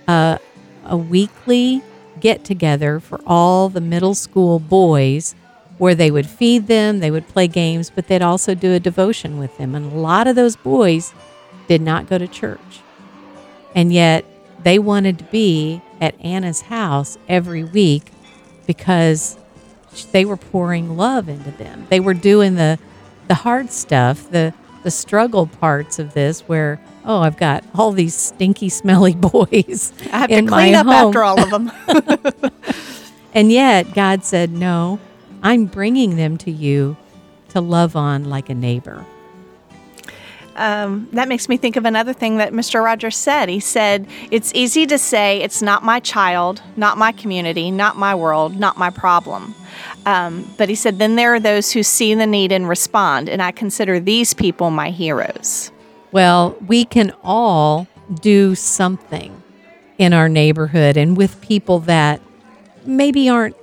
a, 0.07 0.39
a 0.85 0.97
weekly 0.97 1.83
get 2.21 2.45
together 2.45 3.01
for 3.01 3.21
all 3.27 3.69
the 3.69 3.81
middle 3.81 4.15
school 4.15 4.59
boys 4.59 5.35
where 5.79 5.95
they 5.95 6.11
would 6.11 6.27
feed 6.27 6.67
them, 6.67 6.99
they 6.99 7.11
would 7.11 7.29
play 7.29 7.47
games, 7.47 7.91
but 7.91 8.09
they'd 8.09 8.23
also 8.23 8.55
do 8.55 8.73
a 8.73 8.81
devotion 8.81 9.39
with 9.39 9.57
them. 9.59 9.75
And 9.75 9.93
a 9.93 9.97
lot 9.97 10.27
of 10.27 10.35
those 10.35 10.57
boys 10.57 11.15
did 11.69 11.81
not 11.81 12.09
go 12.09 12.19
to 12.19 12.27
church. 12.27 12.81
And 13.75 13.93
yet 13.93 14.25
they 14.65 14.79
wanted 14.79 15.19
to 15.19 15.25
be 15.25 15.81
at 16.01 16.15
Anna's 16.25 16.63
house 16.63 17.19
every 17.29 17.65
week 17.65 18.11
because 18.67 19.39
they 20.13 20.25
were 20.25 20.37
pouring 20.37 20.97
love 20.97 21.29
into 21.29 21.51
them. 21.53 21.87
They 21.89 22.01
were 22.01 22.15
doing 22.15 22.55
the 22.55 22.79
the 23.27 23.35
hard 23.35 23.71
stuff, 23.71 24.31
the 24.31 24.55
the 24.83 24.91
struggle 24.91 25.47
parts 25.47 25.99
of 25.99 26.15
this 26.15 26.41
where 26.43 26.81
oh 27.05 27.21
i've 27.21 27.37
got 27.37 27.65
all 27.75 27.93
these 27.93 28.15
stinky 28.15 28.69
smelly 28.81 29.15
boys 29.15 29.93
I 30.13 30.19
have 30.19 30.31
to 30.31 30.47
clean 30.47 30.75
up 30.75 30.87
home. 30.87 31.09
after 31.09 31.25
all 31.25 31.41
of 31.41 31.51
them. 31.51 31.71
and 33.35 33.51
yet 33.53 33.95
god 33.95 34.25
said 34.25 34.51
no 34.51 34.99
i'm 35.43 35.67
bringing 35.67 36.17
them 36.17 36.37
to 36.39 36.51
you 36.51 36.97
to 37.51 37.61
love 37.61 37.97
on 37.97 38.25
like 38.25 38.49
a 38.49 38.55
neighbor 38.55 39.05
um, 40.59 41.09
that 41.13 41.29
makes 41.29 41.49
me 41.49 41.57
think 41.57 41.77
of 41.77 41.85
another 41.85 42.13
thing 42.13 42.39
that 42.39 42.53
Mr. 42.53 42.83
Rogers 42.83 43.17
said. 43.17 43.49
He 43.49 43.61
said, 43.61 44.07
It's 44.31 44.53
easy 44.55 44.87
to 44.87 44.99
say 44.99 45.41
it's 45.41 45.63
not 45.63 45.85
my 45.85 46.01
child, 46.01 46.61
not 46.77 46.99
my 46.99 47.13
community, 47.13 47.71
not 47.71 47.97
my 47.97 48.15
world, 48.15 48.59
not 48.59 48.77
my 48.77 48.91
problem. 48.91 49.55
Um, 50.05 50.53
but 50.59 50.69
he 50.69 50.75
said, 50.75 50.99
Then 50.99 51.17
there 51.17 51.35
are 51.35 51.41
those 51.41 51.73
who 51.73 51.83
see 51.83 52.15
the 52.15 52.27
need 52.27 52.53
and 52.53 52.69
respond, 52.69 53.29
and 53.29 53.41
I 53.41 53.53
consider 53.53 54.01
these 54.01 54.35
people 54.35 54.71
my 54.71 54.91
heroes. 54.91 55.71
Well, 56.11 56.57
we 56.67 56.85
can 56.85 57.13
all 57.23 57.87
do 58.21 58.55
something 58.55 59.43
in 59.99 60.13
our 60.13 60.29
neighborhood 60.29 60.97
and 60.97 61.17
with 61.17 61.41
people 61.41 61.81
that 61.81 62.21
maybe 62.85 63.29
aren't 63.29 63.57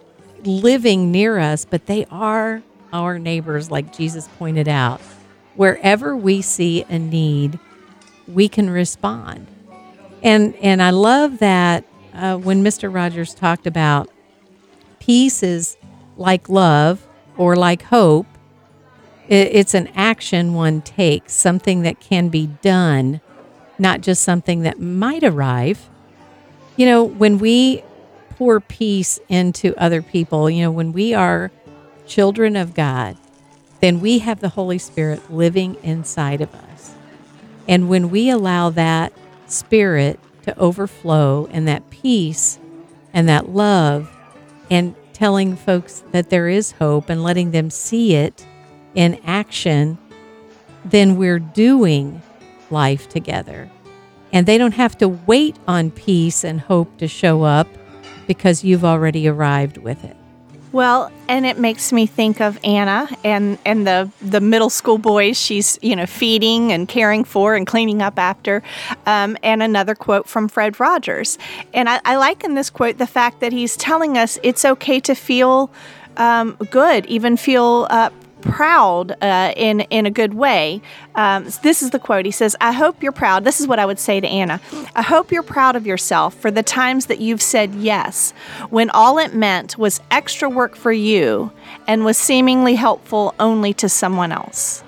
living 0.46 1.12
near 1.12 1.40
us, 1.40 1.66
but 1.66 1.88
they 1.88 2.06
are 2.12 2.62
our 2.94 3.20
neighbors, 3.20 3.72
like 3.72 3.96
Jesus 3.96 4.30
pointed 4.38 4.68
out. 4.68 5.02
Wherever 5.56 6.16
we 6.16 6.42
see 6.42 6.84
a 6.90 7.00
need, 7.00 7.60
we 8.28 8.50
can 8.50 8.70
respond. 8.70 9.48
And 10.24 10.56
and 10.58 10.82
I 10.82 10.90
love 10.90 11.40
that 11.40 11.86
uh, 12.14 12.38
when 12.38 12.64
Mr. 12.64 12.94
Rogers 12.94 13.34
talked 13.34 13.68
about 13.68 14.10
peace 15.00 15.44
is 15.44 15.78
like 16.18 16.50
love 16.50 17.06
or 17.38 17.56
like 17.56 17.84
hope 17.84 18.26
it's 19.28 19.74
an 19.74 19.88
action 19.96 20.54
one 20.54 20.82
takes, 20.82 21.34
something 21.34 21.82
that 21.82 22.00
can 22.00 22.30
be 22.30 22.48
done, 22.62 23.22
not 23.80 24.02
just 24.02 24.24
something 24.24 24.62
that 24.62 24.80
might 24.80 25.24
arrive. 25.24 25.90
You 26.78 26.86
know, 26.86 27.04
when 27.04 27.40
we 27.40 27.84
pour 28.32 28.60
peace 28.60 29.20
into 29.28 29.76
other 29.82 30.02
people, 30.02 30.50
you 30.50 30.62
know, 30.62 30.72
when 30.72 30.92
we 30.94 31.14
are 31.14 31.52
children 32.06 32.56
of 32.56 32.76
God, 32.76 33.18
then 33.86 34.02
we 34.02 34.18
have 34.18 34.40
the 34.40 34.50
Holy 34.50 34.80
Spirit 34.80 35.32
living 35.32 35.78
inside 35.84 36.42
of 36.42 36.52
us. 36.56 36.96
And 37.68 37.88
when 37.88 38.10
we 38.10 38.32
allow 38.32 38.72
that 38.72 39.14
spirit 39.46 40.20
to 40.42 40.58
overflow 40.58 41.48
and 41.52 41.68
that 41.68 41.88
peace 41.92 42.58
and 43.14 43.30
that 43.30 43.50
love 43.50 44.12
and 44.72 44.96
telling 45.14 45.56
folks 45.56 46.04
that 46.14 46.32
there 46.32 46.50
is 46.50 46.72
hope 46.72 47.10
and 47.10 47.22
letting 47.22 47.52
them 47.52 47.70
see 47.70 48.16
it 48.16 48.44
in 48.96 49.22
action, 49.24 50.00
then 50.84 51.16
we're 51.16 51.38
doing 51.38 52.24
life 52.72 53.08
together. 53.08 53.70
And 54.34 54.48
they 54.48 54.58
don't 54.58 54.74
have 54.74 54.98
to 54.98 55.08
wait 55.08 55.58
on 55.68 55.92
peace 55.92 56.44
and 56.44 56.60
hope 56.60 56.98
to 56.98 57.08
show 57.08 57.44
up 57.44 57.68
because 58.26 58.64
you've 58.64 58.84
already 58.84 59.28
arrived 59.28 59.78
with 59.78 60.04
it. 60.04 60.18
Well, 60.76 61.10
and 61.30 61.46
it 61.46 61.58
makes 61.58 61.94
me 61.94 62.06
think 62.06 62.42
of 62.42 62.60
Anna 62.62 63.08
and, 63.24 63.58
and 63.64 63.88
the, 63.88 64.12
the 64.22 64.42
middle 64.42 64.70
school 64.70 64.98
boys 64.98 65.40
she's 65.40 65.80
you 65.82 65.96
know 65.96 66.06
feeding 66.06 66.74
and 66.74 66.86
caring 66.86 67.24
for 67.24 67.56
and 67.56 67.66
cleaning 67.66 68.02
up 68.02 68.20
after, 68.20 68.62
um, 69.06 69.38
and 69.42 69.64
another 69.64 69.96
quote 69.96 70.28
from 70.28 70.50
Fred 70.50 70.78
Rogers. 70.78 71.38
And 71.74 71.88
I, 71.88 72.02
I 72.04 72.18
like 72.18 72.44
in 72.44 72.56
this 72.56 72.70
quote 72.70 72.98
the 72.98 73.08
fact 73.08 73.40
that 73.40 73.54
he's 73.54 73.78
telling 73.78 74.18
us 74.18 74.38
it's 74.44 74.66
okay 74.66 75.00
to 75.00 75.16
feel 75.16 75.72
um, 76.18 76.58
good, 76.72 77.06
even 77.06 77.38
feel 77.38 77.88
uh, 77.90 78.10
proud 78.46 79.12
uh, 79.22 79.54
in 79.58 79.82
in 79.82 80.06
a 80.06 80.12
good 80.12 80.34
way. 80.34 80.82
Um, 81.16 81.46
this 81.64 81.84
is 81.84 81.90
the 81.90 82.00
quote. 82.00 82.26
He 82.26 82.32
says, 82.32 82.56
"I 82.62 82.72
hope 82.72 83.04
you're 83.04 83.12
proud." 83.12 83.44
This 83.44 83.60
is 83.60 83.68
what 83.68 83.80
I 83.80 83.86
would 83.86 84.00
say 84.00 84.20
to 84.20 84.28
Anna. 84.28 84.62
I 84.96 85.02
hope 85.02 85.32
you're 85.32 85.44
proud 85.44 85.76
of 85.76 85.86
yourself 85.86 86.34
for 86.36 86.52
the 86.52 86.64
times 86.64 87.08
that 87.08 87.20
you've 87.20 87.42
said 87.42 87.76
yes 87.76 88.32
when 88.70 88.90
all 88.92 89.18
it 89.18 89.34
meant 89.34 89.78
was 89.78 90.00
extra 90.10 90.50
work 90.50 90.76
for 90.76 90.94
you 90.94 91.52
and 91.88 92.06
was 92.06 92.18
seemingly 92.18 92.76
helpful 92.76 93.36
only 93.40 93.74
to 93.74 93.90
someone 93.90 94.32
else 94.32 94.85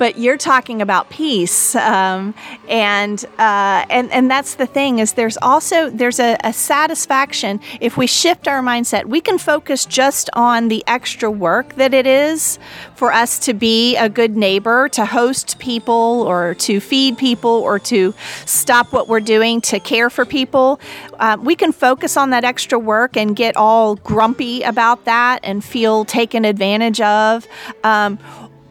but 0.00 0.16
you're 0.18 0.38
talking 0.38 0.80
about 0.80 1.10
peace 1.10 1.76
um, 1.76 2.32
and 2.70 3.26
uh, 3.38 3.84
and 3.90 4.10
and 4.10 4.30
that's 4.30 4.54
the 4.54 4.64
thing 4.64 4.98
is 4.98 5.12
there's 5.12 5.36
also 5.42 5.90
there's 5.90 6.18
a, 6.18 6.38
a, 6.42 6.54
satisfaction. 6.54 7.60
If 7.82 7.98
we 7.98 8.06
shift 8.06 8.48
our 8.48 8.62
mindset 8.62 9.04
we 9.04 9.20
can 9.20 9.36
focus 9.36 9.84
just 9.84 10.30
on 10.32 10.68
the 10.68 10.82
extra 10.86 11.30
work 11.30 11.74
that 11.74 11.92
it 11.92 12.06
is 12.06 12.58
for 12.94 13.12
us 13.12 13.38
to 13.40 13.52
be 13.52 13.94
a 13.96 14.08
good 14.08 14.38
neighbor 14.38 14.88
to 14.88 15.04
host 15.04 15.58
people 15.58 16.24
or 16.26 16.54
to 16.54 16.80
feed 16.80 17.18
people 17.18 17.50
or 17.50 17.78
to 17.78 18.14
stop 18.46 18.94
what 18.94 19.06
we're 19.06 19.20
doing 19.20 19.60
to 19.60 19.78
care 19.80 20.08
for 20.08 20.24
people. 20.24 20.80
Uh, 21.18 21.36
we 21.38 21.54
can 21.54 21.72
focus 21.72 22.16
on 22.16 22.30
that 22.30 22.44
extra 22.44 22.78
work 22.78 23.18
and 23.18 23.36
get 23.36 23.54
all 23.54 23.96
grumpy 23.96 24.62
about 24.62 25.04
that 25.04 25.40
and 25.42 25.62
feel 25.62 26.06
taken 26.06 26.46
advantage 26.46 27.02
of. 27.02 27.46
Um, 27.84 28.18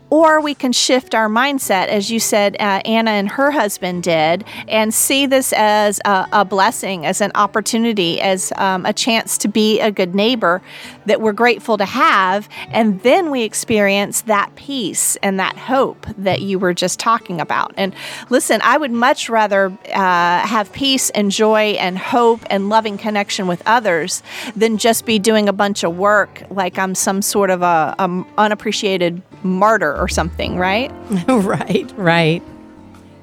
or 0.10 0.41
we 0.41 0.56
can 0.56 0.72
shift 0.72 1.13
our 1.13 1.28
mindset, 1.28 1.88
as 1.88 2.10
you 2.10 2.19
said, 2.19 2.56
uh, 2.60 2.82
Anna 2.86 3.12
and 3.12 3.30
her 3.30 3.52
husband 3.52 4.04
did, 4.04 4.43
and 4.67 4.93
see 4.93 5.26
this 5.26 5.54
as 5.54 6.00
a, 6.06 6.28
a 6.32 6.45
blessing, 6.45 7.06
as 7.06 7.22
an 7.22 7.32
opportunity, 7.36 8.19
as 8.22 8.52
um, 8.56 8.86
a 8.86 8.93
chance 8.93 9.38
to 9.39 9.48
be 9.48 9.80
a 9.80 9.91
good 9.91 10.15
neighbor 10.15 10.62
that 11.10 11.22
we're 11.22 11.34
grateful 11.34 11.78
to 11.78 11.86
have. 11.86 12.48
And 12.69 13.02
then 13.02 13.32
we 13.32 13.43
experience 13.43 14.22
that 14.22 14.56
peace 14.56 15.17
and 15.17 15.39
that 15.39 15.58
hope 15.58 16.06
that 16.17 16.41
you 16.41 16.60
were 16.60 16.74
just 16.74 17.00
talking 17.00 17.41
about. 17.41 17.74
And 17.78 17.93
listen, 18.30 18.62
I 18.63 18.78
would 18.78 18.91
much 18.91 19.30
rather 19.30 19.78
uh, 19.93 20.48
have 20.48 20.72
peace 20.72 21.10
and 21.10 21.32
joy 21.32 21.76
and 21.80 21.98
hope 21.98 22.41
and 22.50 22.69
loving 22.69 22.98
connection 22.98 23.48
with 23.48 23.62
others 23.65 24.24
than 24.56 24.78
just 24.78 25.06
be 25.06 25.19
doing 25.19 25.50
a 25.50 25.54
bunch 25.54 25.84
of 25.84 25.98
work 25.98 26.43
like 26.50 26.78
I'm 26.78 26.95
some 26.95 27.22
sort 27.22 27.50
of 27.50 27.62
a, 27.62 27.95
a 27.98 28.26
unappreciated 28.38 29.22
martyr 29.43 29.95
or 29.98 30.08
something, 30.08 30.58
right? 30.58 30.91
right, 31.28 31.91
right. 31.98 32.43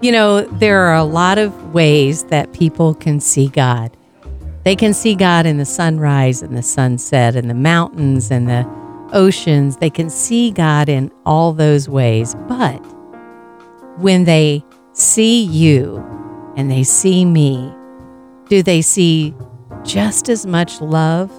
You 0.00 0.12
know, 0.12 0.42
there 0.42 0.80
are 0.80 0.96
a 0.96 1.04
lot 1.04 1.38
of 1.38 1.72
ways 1.72 2.24
that 2.24 2.52
people 2.52 2.94
can 2.94 3.20
see 3.20 3.48
God. 3.48 3.96
They 4.66 4.74
can 4.74 4.94
see 4.94 5.14
God 5.14 5.46
in 5.46 5.58
the 5.58 5.64
sunrise 5.64 6.42
and 6.42 6.56
the 6.56 6.60
sunset 6.60 7.36
and 7.36 7.48
the 7.48 7.54
mountains 7.54 8.32
and 8.32 8.48
the 8.48 8.68
oceans. 9.12 9.76
They 9.76 9.90
can 9.90 10.10
see 10.10 10.50
God 10.50 10.88
in 10.88 11.12
all 11.24 11.52
those 11.52 11.88
ways. 11.88 12.34
But 12.48 12.78
when 13.98 14.24
they 14.24 14.64
see 14.92 15.44
you 15.44 16.04
and 16.56 16.68
they 16.68 16.82
see 16.82 17.24
me, 17.24 17.72
do 18.48 18.60
they 18.60 18.82
see 18.82 19.36
just 19.84 20.28
as 20.28 20.44
much 20.44 20.80
love 20.80 21.30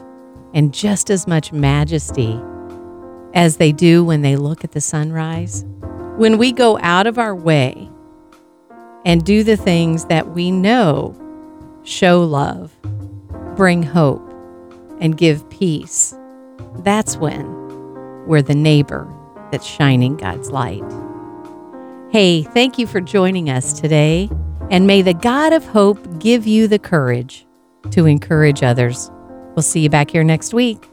and 0.54 0.74
just 0.74 1.10
as 1.10 1.28
much 1.28 1.52
majesty 1.52 2.40
as 3.34 3.58
they 3.58 3.74
do 3.74 4.06
when 4.06 4.22
they 4.22 4.38
look 4.38 4.63
at 4.63 4.72
the 4.72 4.80
sunrise. 4.80 5.66
When 6.16 6.38
we 6.38 6.54
go 6.54 6.80
out 6.80 7.08
of 7.08 7.20
our 7.20 7.36
way 7.36 7.90
and 9.04 9.26
do 9.26 9.44
the 9.44 9.58
things 9.58 10.06
that 10.06 10.30
we 10.30 10.50
know 10.50 11.13
show 11.84 12.24
love, 12.24 12.74
bring 13.58 13.82
hope, 13.82 14.24
and 15.02 15.17
give 15.17 15.50
peace, 15.50 16.15
that's 16.78 17.17
when 17.17 17.46
we're 18.28 18.43
the 18.43 18.56
neighbor 18.56 19.12
that's 19.52 19.65
shining 19.65 20.15
God's 20.15 20.52
light. 20.52 20.84
Hey, 22.12 22.43
thank 22.43 22.78
you 22.78 22.86
for 22.86 23.02
joining 23.02 23.50
us 23.50 23.74
today, 23.74 24.30
and 24.70 24.86
may 24.86 25.02
the 25.02 25.15
God 25.15 25.54
of 25.54 25.65
hope 25.65 26.20
give 26.20 26.46
you 26.46 26.67
the 26.67 26.78
courage 26.78 27.48
to 27.91 28.06
encourage 28.06 28.62
others. 28.62 29.10
We'll 29.56 29.63
see 29.63 29.82
you 29.82 29.89
back 29.89 30.12
here 30.12 30.24
next 30.24 30.54
week. 30.54 30.88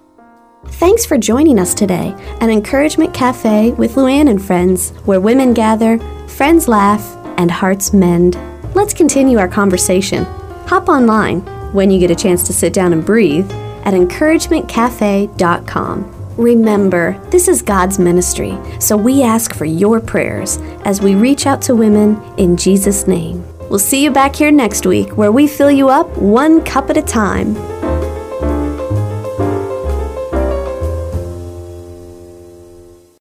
Thanks 0.67 1.05
for 1.05 1.19
joining 1.19 1.61
us 1.61 1.75
today 1.75 2.15
at 2.41 2.49
Encouragement 2.49 3.13
Cafe 3.13 3.73
with 3.73 3.97
Luann 3.97 4.31
and 4.31 4.43
friends, 4.43 4.91
where 5.05 5.21
women 5.21 5.53
gather, 5.53 5.99
friends 6.29 6.67
laugh, 6.67 7.15
and 7.37 7.51
hearts 7.51 7.93
mend. 7.93 8.39
Let's 8.75 8.95
continue 8.95 9.39
our 9.39 9.49
conversation. 9.49 10.25
Hop 10.67 10.89
online 10.89 11.47
when 11.75 11.91
you 11.91 11.99
get 11.99 12.11
a 12.11 12.15
chance 12.15 12.47
to 12.47 12.53
sit 12.53 12.73
down 12.73 12.93
and 12.93 13.05
breathe 13.05 13.51
at 13.85 13.95
encouragementcafe.com. 13.95 16.15
Remember, 16.37 17.21
this 17.31 17.49
is 17.49 17.63
God's 17.63 17.99
ministry, 17.99 18.59
so 18.81 18.97
we 18.97 19.23
ask 19.23 19.55
for 19.55 19.67
your 19.67 20.01
prayers 20.01 20.59
as 20.85 21.01
we 21.01 21.15
reach 21.15 21.47
out 21.47 21.63
to 21.63 21.77
women 21.77 22.21
in 22.39 22.57
Jesus' 22.57 23.07
name. 23.07 23.45
We'll 23.69 23.79
see 23.79 24.03
you 24.03 24.11
back 24.11 24.35
here 24.37 24.51
next 24.51 24.87
week 24.87 25.17
where 25.17 25.33
we 25.33 25.47
fill 25.47 25.71
you 25.71 25.89
up 25.89 26.09
one 26.17 26.65
cup 26.65 26.91
at 26.91 26.97
a 26.97 27.03
time. 27.03 27.55